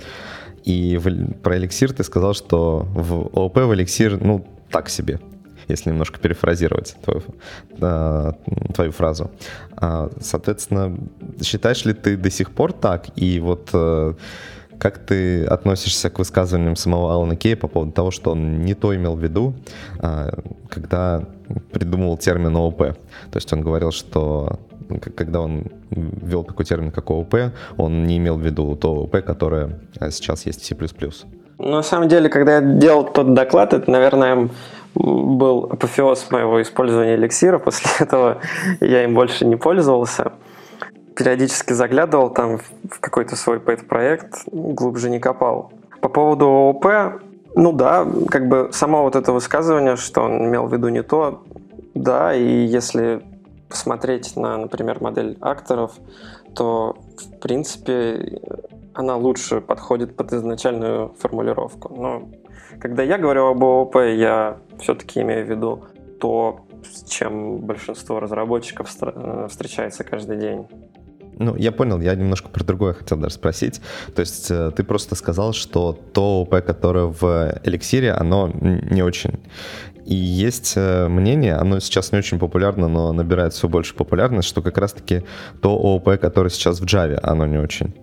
[0.64, 5.20] И в, про эликсир ты сказал, что в ООП в эликсир, ну, так себе,
[5.68, 7.22] если немножко перефразировать твою,
[7.80, 8.32] э,
[8.74, 9.32] твою фразу.
[9.76, 10.98] А, соответственно,
[11.42, 13.08] считаешь ли ты до сих пор так?
[13.16, 14.14] И вот э,
[14.80, 18.96] как ты относишься к высказываниям самого Алана Кея по поводу того, что он не то
[18.96, 19.54] имел в виду,
[20.02, 20.32] э,
[20.70, 21.24] когда
[21.72, 22.78] придумывал термин ООП?
[22.78, 24.60] То есть он говорил, что
[24.98, 27.36] когда он ввел такой термин, как ООП,
[27.78, 30.76] он не имел в виду то ООП, которое а, сейчас есть в C++.
[31.60, 34.50] На самом деле, когда я делал тот доклад, это, наверное,
[34.96, 37.60] был апофеоз моего использования эликсира.
[37.60, 38.40] После этого
[38.80, 40.34] я им больше не пользовался.
[41.16, 45.74] Периодически заглядывал там в какой-то свой пэт-проект, глубже не копал.
[46.02, 47.22] По поводу ООП,
[47.56, 51.44] ну да, как бы само вот это высказывание, что он имел в виду не то,
[51.94, 53.22] да, и если
[53.70, 55.94] посмотреть на, например, модель акторов,
[56.56, 58.42] то, в принципе,
[58.94, 61.94] она лучше подходит под изначальную формулировку.
[61.94, 62.30] Но
[62.80, 65.84] когда я говорю об ООП, я все-таки имею в виду
[66.20, 70.68] то, с чем большинство разработчиков э, встречается каждый день.
[71.40, 73.80] Ну, я понял, я немножко про другое хотел даже спросить.
[74.14, 79.40] То есть э, ты просто сказал, что то ОП, которое в эликсире, оно не очень.
[80.10, 84.64] И есть э, мнение, оно сейчас не очень популярно, но набирает все больше популярность, что
[84.64, 85.22] как раз-таки
[85.62, 87.94] то ООП, которое сейчас в Java, оно не очень.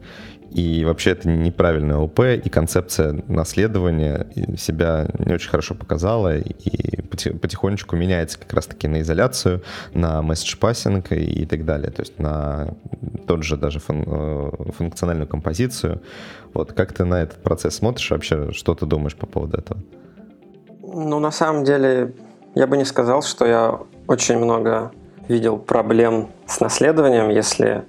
[0.53, 7.97] И вообще это неправильное ОП, и концепция наследования себя не очень хорошо показала, и потихонечку
[7.97, 12.77] меняется как раз-таки на изоляцию, на message passing и так далее, то есть на
[13.27, 16.01] тот же даже фун э, функциональную композицию.
[16.55, 19.83] Вот как ты на этот процесс смотришь вообще, что ты думаешь по поводу этого?
[20.89, 22.13] Ну, на самом деле,
[22.55, 24.93] я бы не сказал, что я очень много
[25.27, 27.85] видел проблем с наследованием, если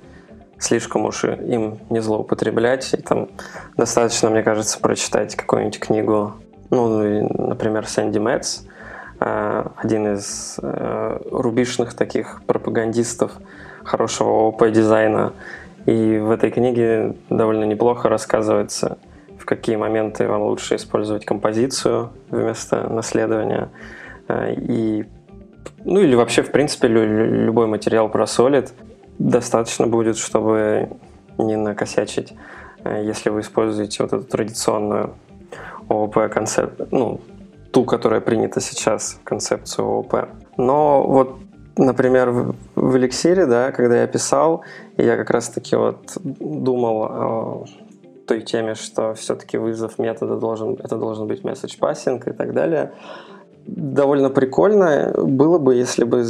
[0.57, 2.91] слишком уж им не злоупотреблять.
[2.95, 3.29] И там
[3.77, 6.33] достаточно, мне кажется, прочитать какую-нибудь книгу,
[6.71, 8.63] ну, например, Сэнди Мэтс,
[9.19, 13.33] э, один из э, рубишных таких пропагандистов
[13.83, 15.33] хорошего ООП-дизайна.
[15.85, 18.97] И в этой книге довольно неплохо рассказывается
[19.47, 23.69] какие моменты вам лучше использовать композицию вместо наследования.
[24.27, 25.05] Э, и,
[25.85, 28.69] ну или вообще, в принципе, любой материал про SOLID
[29.17, 30.89] достаточно будет, чтобы
[31.37, 32.33] не накосячить,
[32.83, 35.15] э, если вы используете вот эту традиционную
[35.87, 37.21] ООП концепт, ну,
[37.71, 40.27] ту, которая принята сейчас, концепцию ООП.
[40.57, 41.37] Но вот,
[41.77, 44.65] например, в, в эликсире, да, когда я писал,
[44.97, 47.65] я как раз-таки вот думал
[48.27, 52.91] той теме, что все-таки вызов метода должен, это должен быть message passing и так далее.
[53.65, 56.23] Довольно прикольно было бы, если бы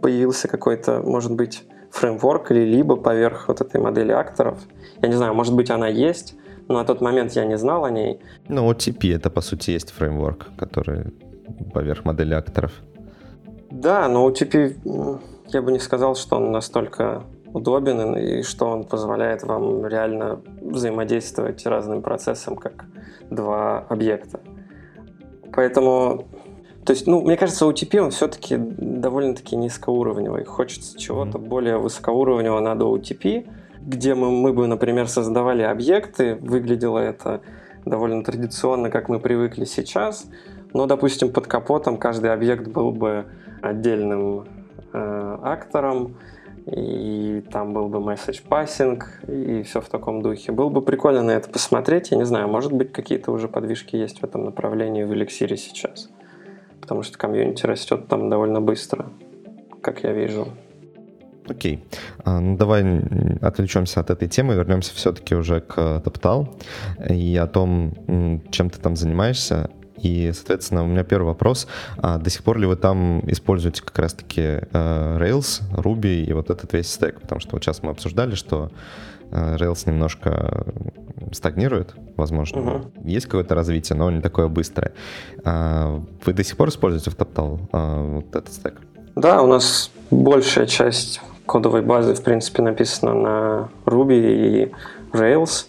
[0.00, 4.58] появился какой-то, может быть, фреймворк или либо поверх вот этой модели акторов.
[5.00, 6.34] Я не знаю, может быть, она есть,
[6.68, 8.20] но на тот момент я не знал о ней.
[8.48, 11.12] Ну, OTP это, по сути, есть фреймворк, который
[11.72, 12.72] поверх модели акторов.
[13.70, 17.22] Да, но OTP, я бы не сказал, что он настолько
[17.54, 22.84] удобен и что он позволяет вам реально взаимодействовать разным процессам как
[23.30, 24.40] два объекта.
[25.54, 26.26] Поэтому,
[26.84, 30.44] то есть, ну, мне кажется, OTP он все-таки довольно-таки низкоуровневый.
[30.44, 31.48] Хочется чего-то mm-hmm.
[31.48, 33.46] более высокоуровневого надо OTP,
[33.80, 37.40] где мы, мы бы, например, создавали объекты, выглядело это
[37.84, 40.26] довольно традиционно, как мы привыкли сейчас,
[40.72, 43.26] но, допустим, под капотом каждый объект был бы
[43.62, 44.48] отдельным
[44.92, 46.16] э, актором,
[46.66, 50.52] и там был бы message passing, и все в таком духе.
[50.52, 52.10] Было бы прикольно на это посмотреть.
[52.10, 56.08] Я не знаю, может быть, какие-то уже подвижки есть в этом направлении в эликсире сейчас.
[56.80, 59.10] Потому что комьюнити растет там довольно быстро,
[59.82, 60.48] как я вижу.
[61.46, 61.84] Окей.
[62.24, 62.82] А, ну, давай
[63.42, 66.48] отвлечемся от этой темы, вернемся все-таки уже к TopTal
[67.10, 67.92] и о том,
[68.50, 69.70] чем ты там занимаешься.
[70.04, 71.66] И, соответственно, у меня первый вопрос.
[71.96, 76.50] А до сих пор ли вы там используете как раз-таки э, Rails, Ruby и вот
[76.50, 77.22] этот весь стек?
[77.22, 78.70] Потому что вот сейчас мы обсуждали, что
[79.30, 80.66] э, Rails немножко
[81.32, 82.60] стагнирует, возможно.
[82.60, 82.90] Угу.
[83.04, 84.92] Есть какое-то развитие, но не такое быстрое.
[85.42, 88.74] А вы до сих пор используете в TopTal э, вот этот стек?
[89.16, 94.72] Да, у нас большая часть кодовой базы, в принципе, написана на Ruby и
[95.12, 95.66] Rails.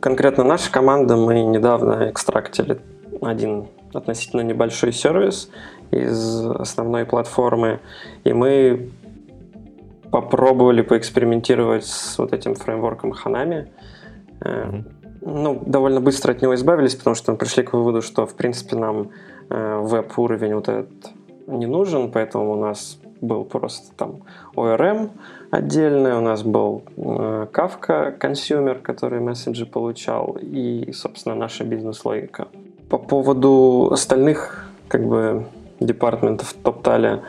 [0.00, 2.80] Конкретно наша команда, мы недавно экстрактили
[3.20, 5.50] один относительно небольшой сервис
[5.90, 7.80] из основной платформы,
[8.24, 8.90] и мы
[10.10, 13.68] попробовали поэкспериментировать с вот этим фреймворком Hanami.
[14.40, 14.92] Mm-hmm.
[15.22, 18.76] Ну, довольно быстро от него избавились, потому что мы пришли к выводу, что, в принципе,
[18.76, 19.10] нам
[19.50, 20.90] э, веб-уровень вот этот
[21.46, 24.22] не нужен, поэтому у нас был просто там
[24.56, 25.10] ORM
[25.52, 32.48] отдельный, у нас был э, Kafka consumer, который месседжи получал, и, собственно, наша бизнес-логика.
[32.88, 35.44] По поводу остальных, как бы,
[35.78, 37.20] департаментов Toptal,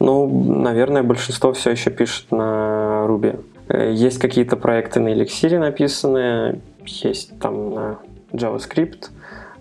[0.00, 0.26] ну,
[0.62, 3.44] наверное, большинство все еще пишет на Ruby.
[3.68, 7.98] Э, есть какие-то проекты на Elixir написанные, есть там на
[8.32, 9.10] JavaScript,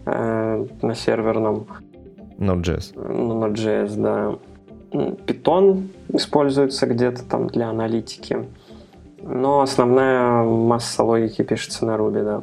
[0.05, 1.67] э, на серверном.
[2.39, 2.93] Node.js.
[2.95, 4.35] Ну, Node.js, да.
[5.25, 8.45] Python используется где-то там для аналитики.
[9.21, 12.41] Но основная масса логики пишется на Ruby, да.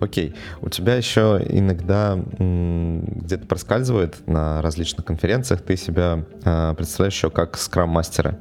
[0.00, 0.28] Окей.
[0.28, 0.36] Okay.
[0.62, 7.58] У тебя еще иногда где-то проскальзывает на различных конференциях, ты себя э, представляешь еще как
[7.58, 8.38] скрам-мастера.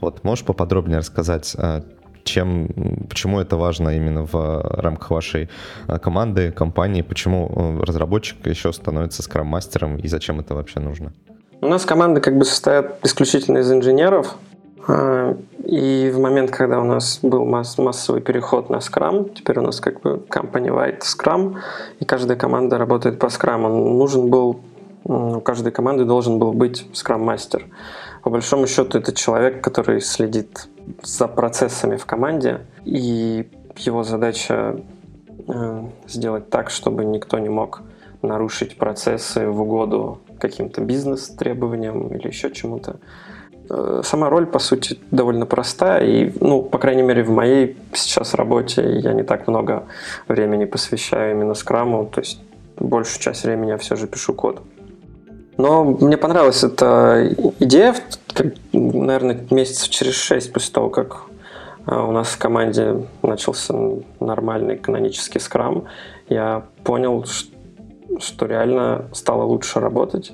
[0.00, 1.82] Вот можешь поподробнее рассказать, э,
[2.24, 5.48] чем, почему это важно именно в рамках вашей
[6.02, 11.12] команды, компании, почему разработчик еще становится скрам-мастером и зачем это вообще нужно?
[11.60, 14.36] У нас команды как бы состоят исключительно из инженеров,
[14.86, 19.62] а, и в момент, когда у нас был масс массовый переход на Scrum, теперь у
[19.62, 21.56] нас как бы company-wide Scrum,
[21.98, 24.60] и каждая команда работает по Scrum, нужен был,
[25.04, 27.66] у каждой команды должен был быть Scrum-мастер.
[28.22, 30.68] По большому счету это человек, который следит
[31.02, 34.76] за процессами в команде, и его задача
[35.48, 37.82] э, сделать так, чтобы никто не мог
[38.26, 42.96] нарушить процессы в угоду каким-то бизнес-требованиям или еще чему-то.
[43.68, 48.34] Э, сама роль, по сути, довольно простая, и, ну, по крайней мере, в моей сейчас
[48.34, 49.84] работе я не так много
[50.28, 52.40] времени посвящаю именно скраму, то есть
[52.78, 54.62] большую часть времени я все же пишу код.
[55.56, 57.94] Но мне понравилась эта идея,
[58.72, 61.22] наверное, месяцев через шесть после того, как
[61.86, 63.74] э, у нас в команде начался
[64.20, 65.84] нормальный канонический скрам,
[66.28, 67.55] я понял, что
[68.18, 70.32] что реально стало лучше работать.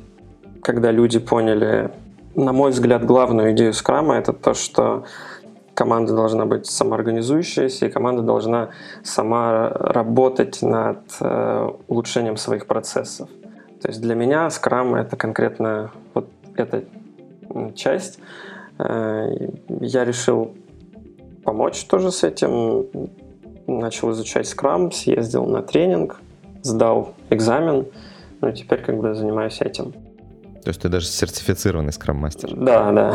[0.62, 1.90] Когда люди поняли,
[2.34, 5.04] на мой взгляд, главную идею скрама, это то, что
[5.74, 8.70] команда должна быть самоорганизующаяся, и команда должна
[9.02, 13.28] сама работать над э, улучшением своих процессов.
[13.80, 16.84] То есть для меня скрам это конкретно вот эта
[17.74, 18.18] часть.
[18.78, 19.48] Э,
[19.80, 20.54] я решил
[21.44, 22.86] помочь тоже с этим.
[23.66, 26.20] Начал изучать скрам, съездил на тренинг,
[26.62, 27.86] сдал экзамен,
[28.40, 29.92] ну и теперь как бы занимаюсь этим.
[30.62, 32.54] То есть ты даже сертифицированный скрам-мастер?
[32.54, 33.14] Да, да.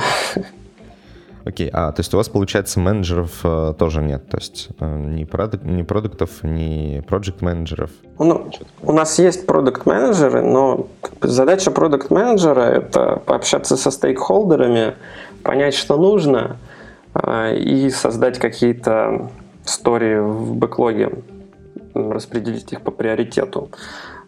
[1.48, 4.28] Окей, а то есть у вас, получается, менеджеров э, тоже нет?
[4.28, 9.86] То есть э, ни, продук, ни продуктов, ни проект менеджеров Ну, у нас есть продукт
[9.86, 10.88] менеджеры но
[11.22, 14.96] задача продукт менеджера это пообщаться со стейкхолдерами,
[15.42, 16.58] понять, что нужно,
[17.14, 19.30] э, и создать какие-то
[19.64, 21.12] истории в бэклоге
[21.98, 23.70] распределить их по приоритету.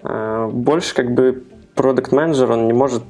[0.03, 1.43] Э, больше как бы
[1.75, 3.03] продукт менеджер он не может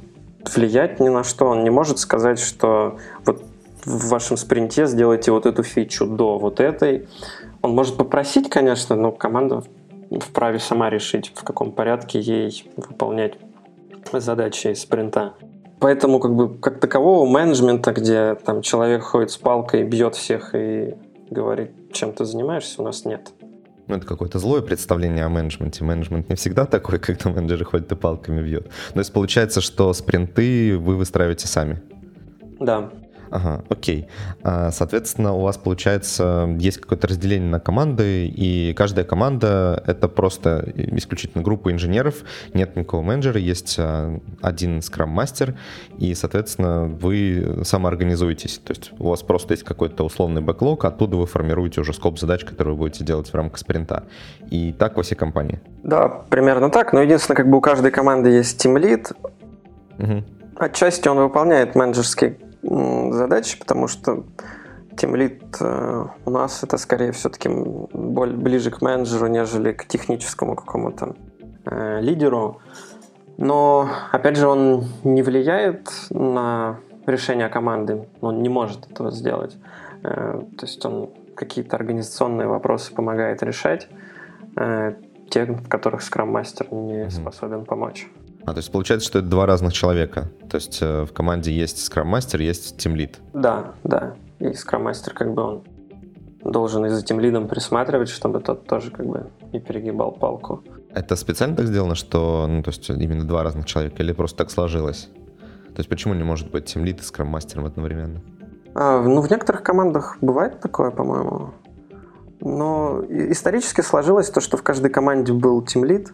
[0.56, 3.44] влиять ни на что, он не может сказать, что вот
[3.86, 7.08] в вашем спринте сделайте вот эту фичу до вот этой.
[7.62, 9.64] Он может попросить, конечно, но команда
[10.20, 13.36] вправе сама решить, в каком порядке ей выполнять
[14.14, 15.34] задачи из спринта.
[15.80, 20.96] Поэтому как бы как такового менеджмента, где там человек ходит с палкой, бьет всех и
[21.30, 23.32] говорит, чем ты занимаешься, у нас нет
[23.90, 25.84] ну, это какое-то злое представление о менеджменте.
[25.84, 28.68] Менеджмент не всегда такой, когда менеджеры ходят и палками бьют.
[28.94, 31.82] Но есть получается, что спринты вы выстраиваете сами.
[32.60, 32.92] Да.
[33.32, 34.08] Ага, окей.
[34.44, 40.72] А, соответственно, у вас, получается, есть какое-то разделение на команды, и каждая команда— это просто
[40.76, 42.24] исключительно группа инженеров,
[42.54, 45.56] нет никакого менеджера, есть а, один скрам-мастер,
[45.98, 48.60] и, соответственно, вы самоорганизуетесь.
[48.64, 52.44] То есть у вас просто есть какой-то условный бэклог, оттуда вы формируете уже скоп задач,
[52.44, 54.06] которые вы будете делать в рамках спринта.
[54.50, 55.60] И так во всей компании.
[55.84, 59.16] Да, примерно так, но единственное, как бы у каждой команды есть Team Lead.
[60.00, 60.24] Угу.
[60.58, 64.24] Отчасти он выполняет менеджерские задачи, потому что
[65.00, 71.16] тимлит э, у нас это скорее все-таки ближе к менеджеру, нежели к техническому какому-то
[71.66, 72.62] э, лидеру.
[73.38, 79.56] Но, опять же, он не влияет на решение команды, он не может этого сделать.
[80.04, 83.88] Э, то есть он какие-то организационные вопросы помогает решать,
[85.30, 88.10] те, в которых скрам-мастер не способен помочь.
[88.46, 90.30] А, то есть получается, что это два разных человека.
[90.50, 93.20] То есть э, в команде есть скрам-мастер, есть тимлид.
[93.34, 94.16] Да, да.
[94.40, 95.64] И скрам-мастер как бы он
[96.44, 100.64] должен и за тимлидом присматривать, чтобы тот тоже как бы не перегибал палку.
[100.94, 104.52] Это специально так сделано, что ну, то есть именно два разных человека, или просто так
[104.52, 105.10] сложилось?
[105.68, 108.22] То есть почему не может быть тимлид и скрам-мастером одновременно?
[108.74, 111.52] А, ну, в некоторых командах бывает такое, по-моему.
[112.42, 116.14] Но исторически сложилось то, что в каждой команде был тимлид,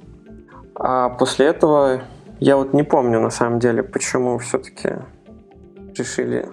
[0.76, 2.01] а после этого
[2.40, 4.98] я вот не помню на самом деле, почему все-таки
[5.96, 6.50] решили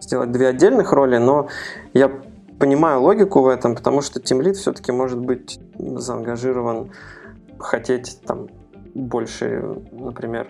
[0.00, 1.48] сделать две отдельных роли, но
[1.94, 2.10] я
[2.58, 6.90] понимаю логику в этом, потому что тимлит все-таки может быть заангажирован,
[7.58, 8.48] хотеть там
[8.94, 10.48] больше, например,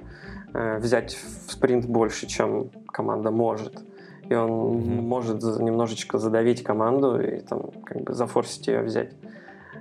[0.53, 1.15] э, взять
[1.47, 3.83] в спринт больше, чем команда может.
[4.29, 5.01] И он mm-hmm.
[5.01, 9.13] может немножечко задавить команду и там как бы зафорсить ее взять.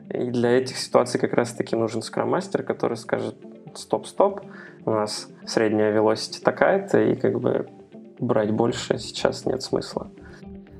[0.09, 3.35] И для этих ситуаций как раз-таки нужен скрам-мастер, который скажет
[3.73, 4.41] стоп-стоп,
[4.85, 7.67] у нас средняя velocity такая-то, и как бы
[8.19, 10.07] брать больше сейчас нет смысла.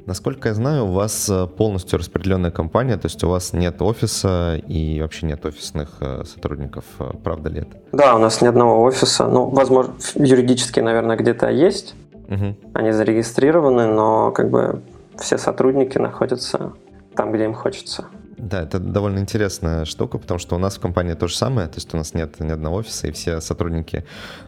[0.06, 4.60] Насколько я знаю, у вас э, полностью распределенная компания, то есть у вас нет офиса
[4.68, 7.78] и вообще нет офисных э, сотрудников, э, правда ли это?
[7.92, 9.28] Да, у нас ни одного офиса.
[9.28, 11.94] Ну, возможно, юридически, наверное, где-то есть.
[12.30, 12.56] Угу.
[12.74, 14.82] Они зарегистрированы, но как бы
[15.18, 16.74] все сотрудники находятся
[17.16, 18.06] там, где им хочется.
[18.42, 21.76] Да, это довольно интересная штука, потому что у нас в компании то же самое, то
[21.76, 24.04] есть у нас нет ни одного офиса, и все сотрудники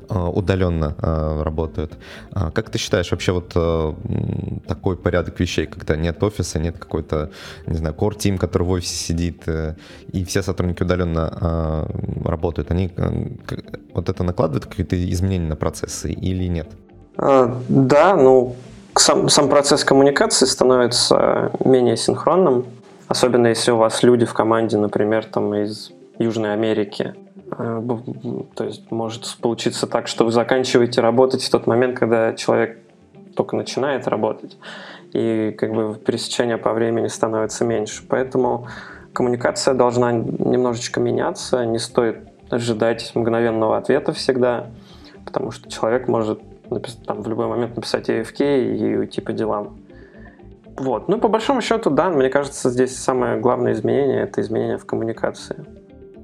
[0.10, 1.94] э, удаленно э, работают.
[2.32, 3.94] А как ты считаешь, вообще вот э,
[4.68, 7.30] такой порядок вещей, когда нет офиса, нет какой-то,
[7.68, 9.44] не знаю, core team, который в офисе сидит,
[10.12, 11.88] и все сотрудники удаленно
[12.26, 12.92] работают, они
[13.94, 16.70] вот это накладывает какие-то изменения на процессы или нет?
[17.18, 18.56] А, да, ну,
[18.96, 22.66] сам, сам процесс коммуникации становится менее синхронным,
[23.14, 27.14] Особенно если у вас люди в команде, например, там из Южной Америки.
[27.56, 27.80] Э,
[28.56, 32.80] то есть может получиться так, что вы заканчиваете работать в тот момент, когда человек
[33.36, 34.58] только начинает работать,
[35.12, 38.02] и как бы пересечение по времени становится меньше.
[38.10, 38.68] Поэтому
[39.14, 42.18] коммуникация должна немножечко меняться, не стоит
[42.50, 44.72] ожидать мгновенного ответа всегда,
[45.24, 46.42] потому что человек может
[47.06, 49.78] там, в любой момент написать AFK и уйти по делам.
[50.78, 51.08] Вот.
[51.08, 55.66] Ну, по большому счету, да, мне кажется, здесь самое главное изменение– это изменение в коммуникации.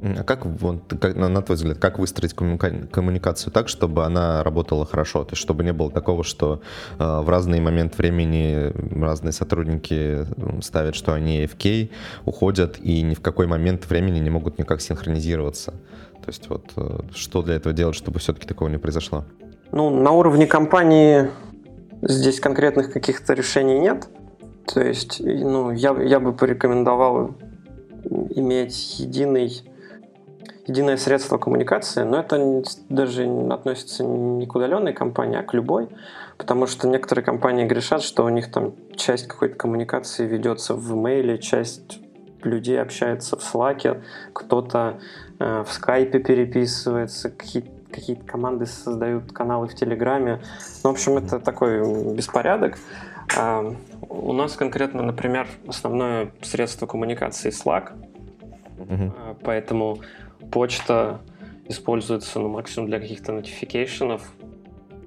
[0.02, 4.86] А как, вот, как, на твой взгляд, как выстроить коммуника- коммуникацию так, чтобы она работала
[4.86, 5.26] хорошо?
[5.26, 6.62] То есть, чтобы не было такого, что
[6.97, 10.26] э, в разный момент времени разные сотрудники
[10.62, 11.89] ставят, что они AFK,
[12.26, 15.72] уходят и ни в какой момент времени не могут никак синхронизироваться.
[15.72, 19.26] То есть, вот э, что для этого делать, чтобы все-таки такого не произошло?
[19.74, 21.30] Ну, на уровне компании
[22.02, 24.08] здесь конкретных каких-то решений нет.
[24.66, 27.36] То есть, ну, я, я бы порекомендовал
[28.03, 29.64] иметь единый,
[30.68, 35.89] единое средство коммуникации, но это даже относится не к удаленной компании, а к любой,
[36.38, 41.39] потому что некоторые компании грешат, что у них там часть какой-то коммуникации ведется в имейле,
[41.39, 41.99] часть
[42.43, 44.01] людей общается в Slack,
[44.34, 44.99] кто-то
[45.39, 50.39] э, в скайпе переписывается, какие-то какие команды создают каналы в Телеграме.
[50.84, 52.78] Ну, в общем, это такой беспорядок.
[54.10, 57.93] А, у нас конкретно, например, основное средство коммуникации Slack,
[58.78, 59.14] угу.
[59.43, 59.99] поэтому
[60.51, 61.22] почта
[61.68, 64.22] используется ну, максимум для каких-то нотификейшенов.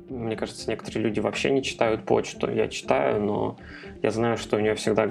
[0.09, 2.51] Мне кажется, некоторые люди вообще не читают почту.
[2.51, 3.57] Я читаю, но
[4.03, 5.07] я знаю, что у нее всегда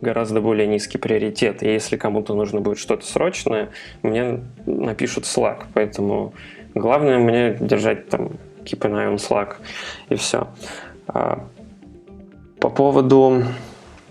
[0.00, 1.62] гораздо более низкий приоритет.
[1.62, 3.70] И если кому-то нужно будет что-то срочное,
[4.02, 5.64] мне напишут Slack.
[5.74, 6.34] Поэтому
[6.74, 8.32] главное мне держать там
[8.64, 9.56] keep an eye on Slack
[10.10, 10.48] и все.
[12.66, 13.44] По поводу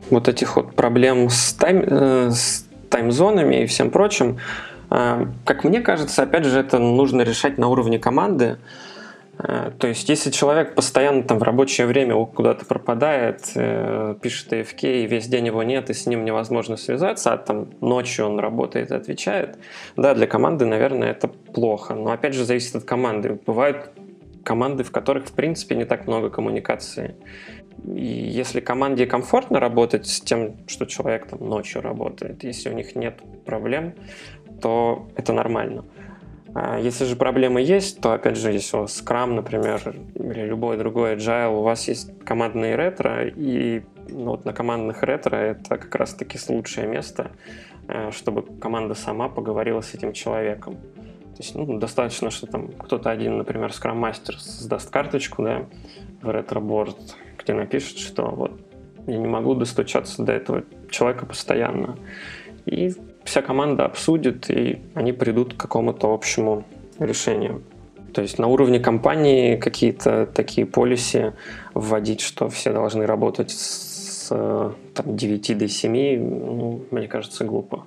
[0.09, 4.37] вот этих вот проблем с, тайм, э, с таймзонами и всем прочим,
[4.89, 8.57] э, как мне кажется, опять же, это нужно решать на уровне команды.
[9.39, 15.03] Э, то есть, если человек постоянно там в рабочее время куда-то пропадает, э, пишет AFK,
[15.03, 18.89] и весь день его нет, и с ним невозможно связаться, а там ночью он работает
[18.89, 19.57] и отвечает,
[19.97, 21.93] да, для команды, наверное, это плохо.
[21.93, 23.37] Но опять же, зависит от команды.
[23.45, 23.91] Бывают
[24.45, 27.15] команды, в которых, в принципе, не так много коммуникации.
[27.83, 33.19] Если команде комфортно работать с тем, что человек там ночью работает, если у них нет
[33.45, 33.93] проблем,
[34.61, 35.85] то это нормально.
[36.57, 40.77] А если же проблемы есть, то, опять же, если у вас Scrum, например, или любой
[40.77, 45.93] другой agile, у вас есть командные ретро, и ну, вот на командных ретро это как
[45.95, 47.31] раз-таки лучшее место,
[47.89, 50.75] э, чтобы команда сама поговорила с этим человеком.
[50.75, 55.65] То есть ну, достаточно, что там кто-то один, например, Scrum Master создаст карточку да,
[56.21, 58.51] в ретро-борд, где напишет, что вот
[59.07, 61.97] я не могу достучаться до этого человека постоянно.
[62.65, 62.93] И
[63.23, 66.65] вся команда обсудит, и они придут к какому-то общему
[66.99, 67.63] решению.
[68.13, 71.33] То есть на уровне компании какие-то такие полиси
[71.73, 77.83] вводить, что все должны работать с там, 9 до 7, ну, мне кажется, глупо.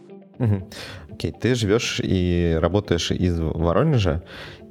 [1.11, 4.23] Окей, ты живешь и работаешь из Воронежа,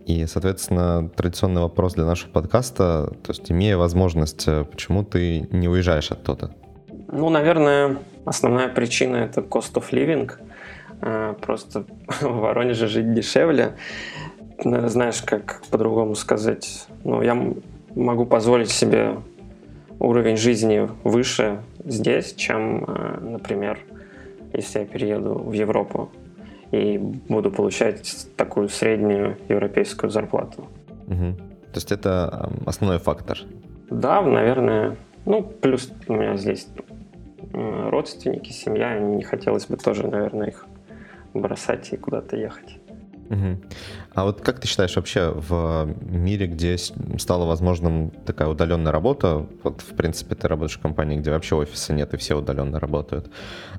[0.07, 6.11] и, соответственно, традиционный вопрос для нашего подкаста, то есть имея возможность, почему ты не уезжаешь
[6.11, 6.51] оттуда?
[7.11, 10.31] Ну, наверное, основная причина— это cost of living–
[11.01, 11.85] Э, просто
[12.21, 13.73] в Воронеже жить дешевле.
[14.59, 16.87] Знаешь, как по-другому сказать?
[17.03, 17.37] Ну, я
[17.95, 19.17] могу позволить себе
[19.99, 23.79] уровень жизни выше здесь, чем, э, например,
[24.53, 26.09] если я перееду в Европу
[26.71, 30.67] и буду получать такую среднюю европейскую зарплату.
[31.07, 31.35] Угу.
[31.35, 33.39] То есть это основной фактор?
[33.89, 34.97] Да, наверное.
[35.25, 36.67] Ну, плюс у меня здесь
[37.53, 40.65] родственники, семья, не хотелось бы тоже, наверное, их
[41.33, 42.79] бросать и куда-то ехать.
[43.29, 43.57] Угу.
[44.17, 46.75] А вот как ты считаешь вообще в мире, где
[47.19, 51.93] стала возможным такая удаленная работа, вот в принципе ты работаешь в компании, где вообще офиса
[51.93, 53.29] нет и все удаленно работают,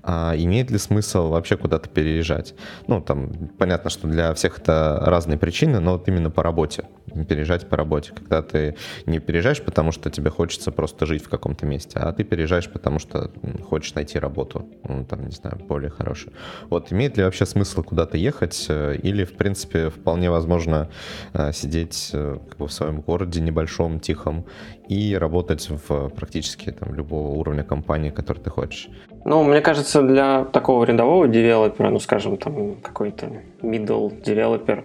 [0.04, 2.54] а имеет ли смысл вообще куда-то переезжать?
[2.86, 6.84] Ну, там, понятно, что для всех это разные причины, но вот именно по работе
[7.24, 8.76] переезжать по работе, когда ты
[9.06, 12.98] не переезжаешь, потому что тебе хочется просто жить в каком-то месте, а ты переезжаешь, потому
[12.98, 13.30] что
[13.68, 16.32] хочешь найти работу, ну, там, не знаю, более хорошую.
[16.68, 20.88] Вот имеет ли вообще смысл куда-то ехать, э, или, в принципе, вполне возможно
[21.34, 24.44] э, сидеть э, в своем городе небольшом, тихом,
[24.88, 28.88] и работать в практически там, любого уровня компании, который ты хочешь?
[29.24, 34.84] Ну, мне кажется, для такого рядового девелопера, ну, скажем, там какой-то middle девелопер,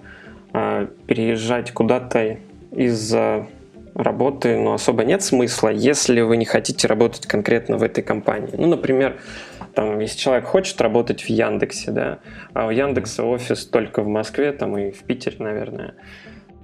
[1.08, 2.38] переезжать куда-то
[2.72, 3.48] из-за
[3.96, 8.54] работы ну, особо нет смысла, если вы не хотите работать конкретно в этой компании.
[8.58, 9.18] Ну, например,
[9.76, 12.20] там, если человек хочет работать в Яндексе, да,
[12.54, 15.96] а у Яндекса офис только в Москве, там и в Питере, наверное.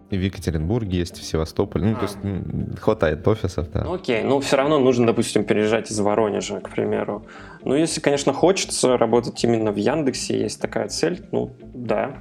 [0.10, 1.86] И в Екатеринбурге есть, в Севастополе.
[1.86, 1.96] Ну, а.
[1.96, 3.84] то есть хватает офисов, да.
[3.84, 7.28] Ну, окей, но все равно нужно, допустим, переезжать из Воронежа, к примеру.
[7.64, 12.16] Ну, если, конечно, хочется работать именно в Яндексе, есть такая цель, ну, да,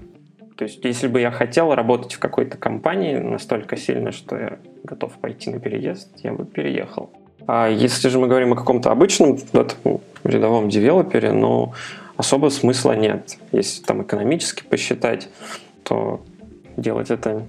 [0.58, 5.16] то есть, если бы я хотел работать в какой-то компании настолько сильно, что я готов
[5.18, 7.12] пойти на переезд, я бы переехал.
[7.48, 11.72] А если же мы говорим о каком-то обычном ну, рядовом девелопере, ну,
[12.18, 13.38] особо смысла нет.
[13.52, 15.30] Если там экономически посчитать,
[15.82, 16.20] то
[16.76, 17.46] делать это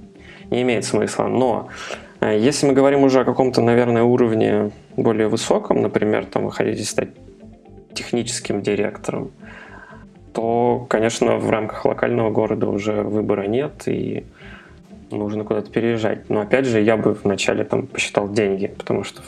[0.50, 1.26] не имеет смысла.
[1.26, 1.68] Но
[2.22, 6.86] э, если мы говорим уже о каком-то, наверное, уровне более высоком, например, там вы хотите
[6.86, 7.10] стать
[7.94, 9.32] техническим директором,
[10.32, 14.26] то, конечно, в рамках локального города уже выбора нет, и
[15.12, 16.30] нужно куда-то переезжать.
[16.30, 19.22] Но опять же, я бы вначале там посчитал деньги, потому что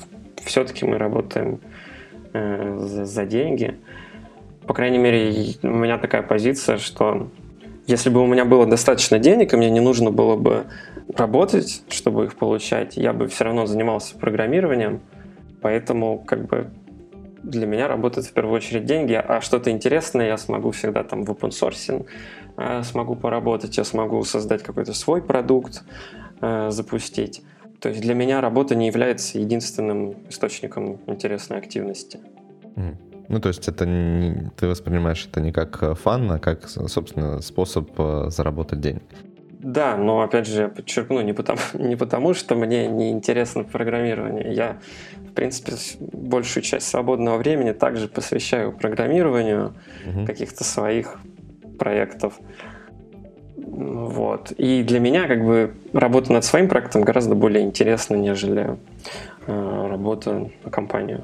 [0.45, 1.59] все-таки мы работаем
[2.33, 3.77] э, за, за деньги.
[4.67, 7.29] По крайней мере, у меня такая позиция, что
[7.87, 10.65] если бы у меня было достаточно денег, и мне не нужно было бы
[11.15, 15.01] работать, чтобы их получать, я бы все равно занимался программированием.
[15.61, 16.69] Поэтому как бы
[17.43, 21.31] для меня работают в первую очередь деньги, а что-то интересное я смогу всегда там в
[21.31, 22.05] open source
[22.57, 25.83] э, смогу поработать, я смогу создать какой-то свой продукт,
[26.41, 27.41] э, запустить.
[27.81, 32.19] То есть для меня работа не является единственным источником интересной активности.
[33.27, 37.41] Ну, то есть это не, ты воспринимаешь это не как э, фан, а как, собственно,
[37.41, 37.89] способ
[38.27, 39.03] заработать денег.
[39.63, 44.53] Да, но опять же я подчеркну, не потому, не потому что мне не интересно программирование.
[44.53, 44.79] Я,
[45.29, 49.75] в принципе, большую часть свободного времени также посвящаю программированию
[50.05, 50.25] угу.
[50.25, 51.17] каких-то своих
[51.77, 52.39] проектов.
[53.67, 54.51] Вот.
[54.51, 58.77] И для меня как бы работа над своим проектом гораздо более интересна, нежели
[59.47, 61.23] э, работа на компанию.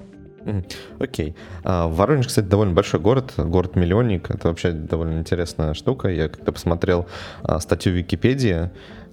[0.99, 1.29] Окей.
[1.29, 1.35] Okay.
[1.63, 4.29] А, Воронеж, кстати, довольно большой город, город-миллионник.
[4.29, 6.09] Это вообще довольно интересная штука.
[6.09, 7.07] Я когда посмотрел
[7.43, 8.69] а, статью в Википедии,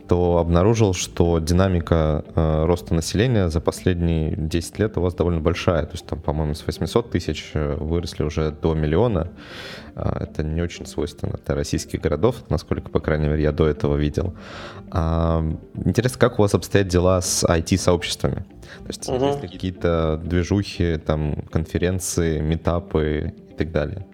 [0.09, 5.85] то обнаружил, что динамика э, роста населения за последние 10 лет у вас довольно большая.
[5.85, 9.31] То есть там, по-моему, с 800 тысяч э, выросли уже до миллиона.
[9.95, 13.97] Э, это не очень свойственно для российских городов, насколько, по крайней мере, я до этого
[13.97, 14.35] видел.
[14.91, 15.45] А,
[15.85, 18.45] интересно, как у вас обстоят дела с IT-сообществами?
[18.81, 19.25] То есть угу.
[19.27, 24.07] есть ли какие-то движухи, там, конференции, метапы и так далее?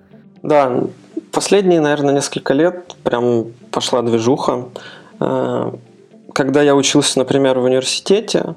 [0.43, 0.84] Да,
[1.32, 4.68] последние, наверное, несколько лет прям пошла движуха.
[5.21, 5.73] Э,
[6.33, 8.57] когда я учился, например, в университете,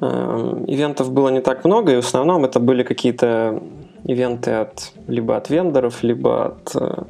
[0.00, 3.62] э, ивентов было не так много, и в основном это были какие-то
[4.04, 7.02] ивенты от, либо от вендоров, либо от э,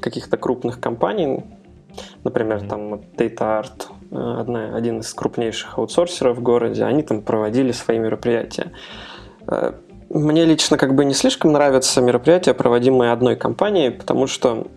[0.00, 1.44] каких-то крупных компаний,
[2.24, 8.72] например, там DataArt, одна, один из крупнейших аутсорсеров в городе, они там проводили свои мероприятия.
[10.08, 14.68] Мне лично как бы не слишком нравятся мероприятия, проводимые одной компанией, потому что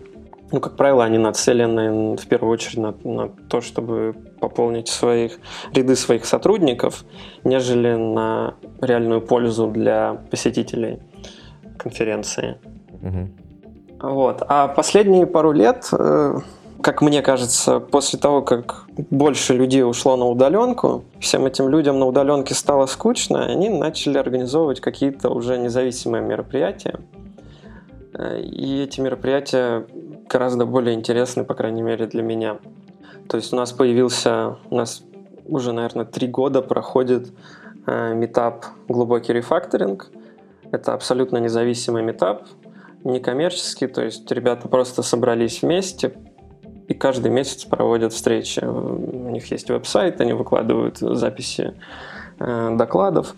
[0.52, 5.38] ну, как правило, они нацелены в первую очередь на, на то, чтобы пополнить своих,
[5.74, 7.04] ряды своих сотрудников,
[7.42, 10.98] нежели на реальную пользу для посетителей
[11.78, 12.58] конференции.
[13.02, 14.10] Угу.
[14.10, 14.42] Вот.
[14.46, 16.38] А последние пару лет, э,
[16.82, 22.06] как мне кажется, после того, как больше людей ушло на удаленку, всем этим людям на
[22.06, 26.98] удаленке стало скучно, они начали организовывать какие-то уже независимые мероприятия.
[28.14, 29.86] Э, и эти мероприятия
[30.28, 32.58] гораздо более интересны, по крайней мере, для меня.
[33.28, 35.02] То есть у нас появился, у нас
[35.46, 37.32] уже, наверное, три года проходит
[37.86, 40.10] э, метап «Глубокий рефакторинг».
[40.70, 42.46] Это абсолютно независимый метап,
[43.04, 46.14] некоммерческий, то есть ребята просто собрались вместе
[46.88, 48.60] и каждый месяц проводят встречи.
[48.60, 51.74] У них есть веб-сайт, они выкладывают записи
[52.38, 53.34] э, докладов.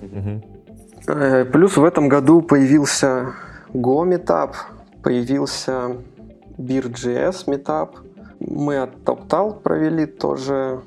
[0.00, 1.44] Mm-hmm.
[1.52, 3.34] Плюс в этом году появился
[3.72, 4.54] Go Meetup,
[5.02, 5.96] появился
[6.58, 7.96] Beer.js метап.
[8.40, 10.82] Мы от TopTal провели тоже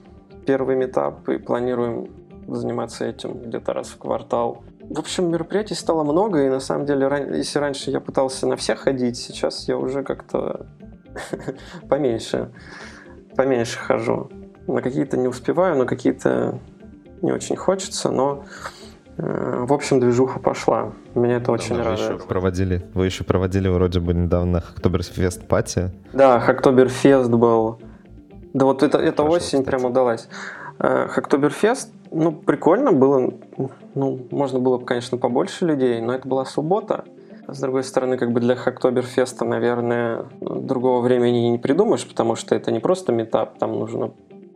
[0.45, 2.07] первый метап и планируем
[2.47, 4.63] заниматься этим где-то раз в квартал.
[4.89, 8.79] В общем, мероприятий стало много, и на самом деле, если раньше я пытался на всех
[8.79, 10.65] ходить, сейчас я уже как-то
[11.89, 12.51] поменьше,
[13.35, 14.31] поменьше хожу.
[14.67, 16.59] На какие-то не успеваю, на какие-то
[17.21, 18.45] не очень хочется, но
[19.21, 20.93] в общем, движуха пошла.
[21.13, 21.99] Меня это очень да, радует.
[21.99, 25.91] Еще проводили, вы еще проводили вроде бы недавно Хактоберфест пати.
[26.13, 27.79] Да, Хактоберфест был.
[28.53, 29.65] Да вот это, эта Хорошо, осень кстати.
[29.65, 30.29] прям удалась.
[30.79, 33.33] Э, Хактоберфест, ну, прикольно было.
[33.93, 37.03] Ну, можно было бы, конечно, побольше людей, но это была суббота.
[37.47, 42.71] С другой стороны, как бы для Хактоберфеста, наверное, другого времени не придумаешь, потому что это
[42.71, 44.11] не просто метап, там нужно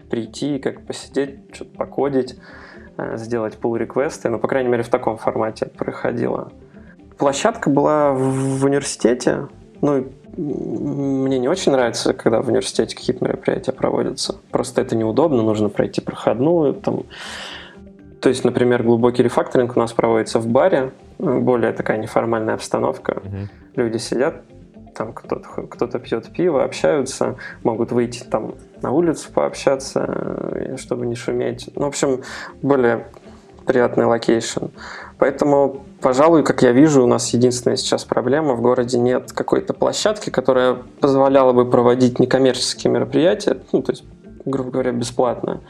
[0.09, 2.37] прийти, как посидеть, что-то покодить.
[2.95, 6.51] Э, сделать pull реквесты но, по крайней мере, в таком формате это происходило.
[7.17, 9.47] Площадка была в университете,
[9.81, 14.35] ну, мне не очень нравится, когда в университете какие-то мероприятия проводятся.
[14.51, 16.73] Просто это неудобно, нужно пройти проходную.
[16.73, 17.03] Там.
[18.19, 23.21] То есть, например, глубокий рефакторинг у нас проводится в баре, более такая неформальная обстановка.
[23.23, 23.47] Mm-hmm.
[23.75, 24.41] Люди сидят,
[24.93, 31.15] там кто-то кто пьет пиво, общаются, могут выйти там на улицу пообщаться, э, чтобы не
[31.15, 31.69] шуметь.
[31.75, 32.21] Ну, в общем,
[32.61, 33.07] более
[33.65, 34.65] приятный location.
[35.17, 38.55] Поэтому, пожалуй, как я вижу, у нас единственная сейчас проблема.
[38.55, 44.03] В городе нет какой-то площадки, которая позволяла бы проводить некоммерческие мероприятия, ну, то есть,
[44.45, 45.61] грубо говоря, бесплатно.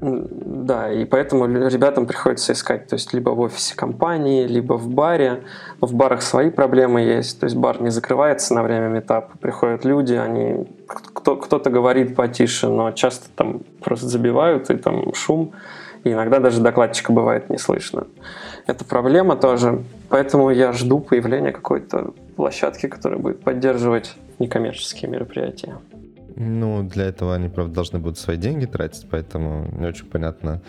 [0.00, 5.42] Да, и поэтому ребятам приходится искать, то есть либо в офисе компании, либо в баре.
[5.80, 9.84] Но в барах свои проблемы есть, то есть бар не закрывается на время митапа, приходят
[9.84, 15.52] люди, они кто, кто-то говорит потише, но часто там просто забивают, и там шум,
[16.04, 18.06] и иногда даже докладчика бывает не слышно.
[18.66, 25.76] Это проблема тоже, поэтому я жду появления какой-то площадки, которая будет поддерживать некоммерческие мероприятия.
[26.36, 30.60] Ну, для этого они, правда, должны будут свои деньги тратить, поэтому не очень понятно,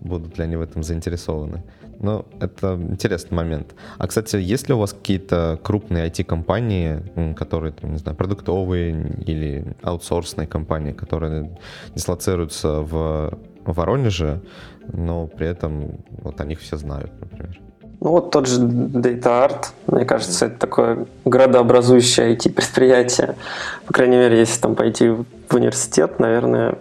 [0.00, 1.62] будут ли они в этом заинтересованы.
[2.00, 3.74] Но это интересный момент.
[3.98, 8.92] А, кстати, есть ли у вас какие-то крупные IT-компании, которые, не знаю, продуктовые
[9.26, 11.58] или аутсорсные компании, которые
[11.94, 14.40] дислоцируются в Воронеже,
[14.92, 17.60] но при этом вот о них все знают, например?
[18.00, 23.36] Ну вот тот же Data Art, мне кажется, это такое градообразующее IT-предприятие.
[23.86, 26.78] По крайней мере, если там пойти в университет, наверное,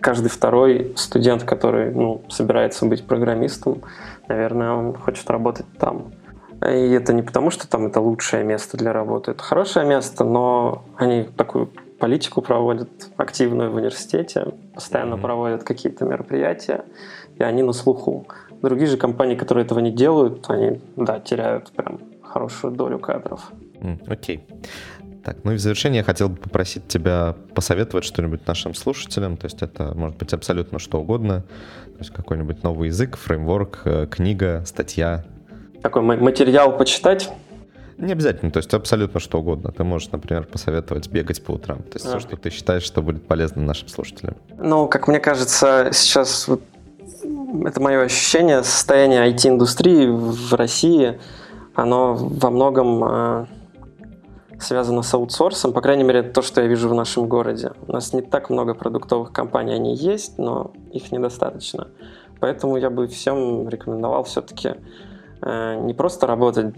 [0.00, 3.80] каждый второй студент, который ну, собирается быть программистом,
[4.28, 6.12] наверное, он хочет работать там.
[6.62, 9.30] И это не потому, что там это лучшее место для работы.
[9.30, 15.20] Это хорошее место, но они такую политику проводят активную в университете, постоянно mm-hmm.
[15.20, 16.84] проводят какие-то мероприятия,
[17.36, 18.26] и они на слуху.
[18.62, 23.52] Другие же компании, которые этого не делают, они, да, теряют прям хорошую долю кадров.
[24.08, 24.44] Окей.
[24.48, 24.66] Okay.
[25.24, 29.36] Так, ну и в завершение я хотел бы попросить тебя посоветовать что-нибудь нашим слушателям.
[29.36, 31.42] То есть это может быть абсолютно что угодно.
[31.84, 35.24] То есть какой-нибудь новый язык, фреймворк, э, книга, статья.
[35.82, 37.30] Такой материал почитать?
[37.98, 39.72] Не обязательно, то есть абсолютно что угодно.
[39.72, 41.82] Ты можешь, например, посоветовать бегать по утрам.
[41.82, 42.10] То есть а.
[42.10, 44.36] все, что ты считаешь, что будет полезно нашим слушателям.
[44.56, 46.62] Ну, как мне кажется, сейчас вот
[47.64, 51.20] это мое ощущение, состояние IT-индустрии в России,
[51.74, 53.46] оно во многом э,
[54.60, 57.72] связано с аутсорсом, по крайней мере, то, что я вижу в нашем городе.
[57.86, 61.88] У нас не так много продуктовых компаний, они есть, но их недостаточно.
[62.40, 64.74] Поэтому я бы всем рекомендовал все-таки
[65.40, 66.74] Э, не просто работать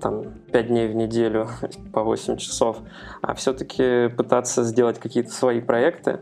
[0.00, 1.48] там, 5 дней в неделю
[1.92, 2.78] по 8 часов,
[3.22, 6.20] а все-таки пытаться сделать какие-то свои проекты.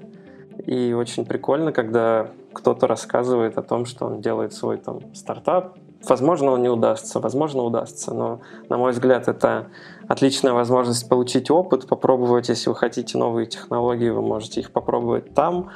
[0.66, 5.76] И очень прикольно, когда кто-то рассказывает о том, что он делает свой там стартап.
[6.08, 8.40] Возможно, он не удастся, возможно, удастся, но,
[8.70, 9.68] на мой взгляд, это
[10.08, 15.68] отличная возможность получить опыт, попробовать, если вы хотите новые технологии, вы можете их попробовать там,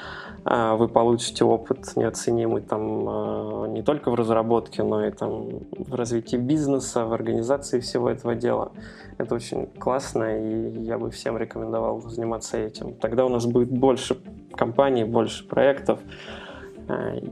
[0.46, 5.94] а, вы получите опыт неоценимый там а, не только в разработке, но и там в
[5.94, 8.72] развитии бизнеса, в организации всего этого дела.
[9.16, 12.94] Это очень классно, и я бы всем рекомендовал заниматься этим.
[12.94, 14.18] Тогда у нас будет больше
[14.54, 16.00] компаний, больше проектов,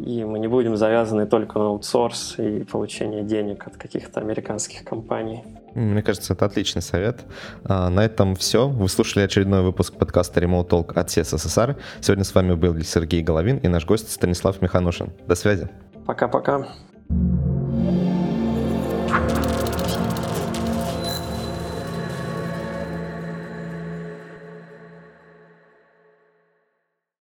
[0.00, 5.44] и мы не будем завязаны только на аутсорс и получение денег от каких-то американских компаний.
[5.74, 7.20] Мне кажется, это отличный совет.
[7.64, 8.68] А, на этом все.
[8.68, 11.76] Вы слушали очередной выпуск подкаста Remote Talk от СССР.
[12.00, 15.10] Сегодня с вами был Сергей Головин и наш гость Станислав Миханушин.
[15.26, 15.68] До связи.
[16.06, 16.66] Пока-пока.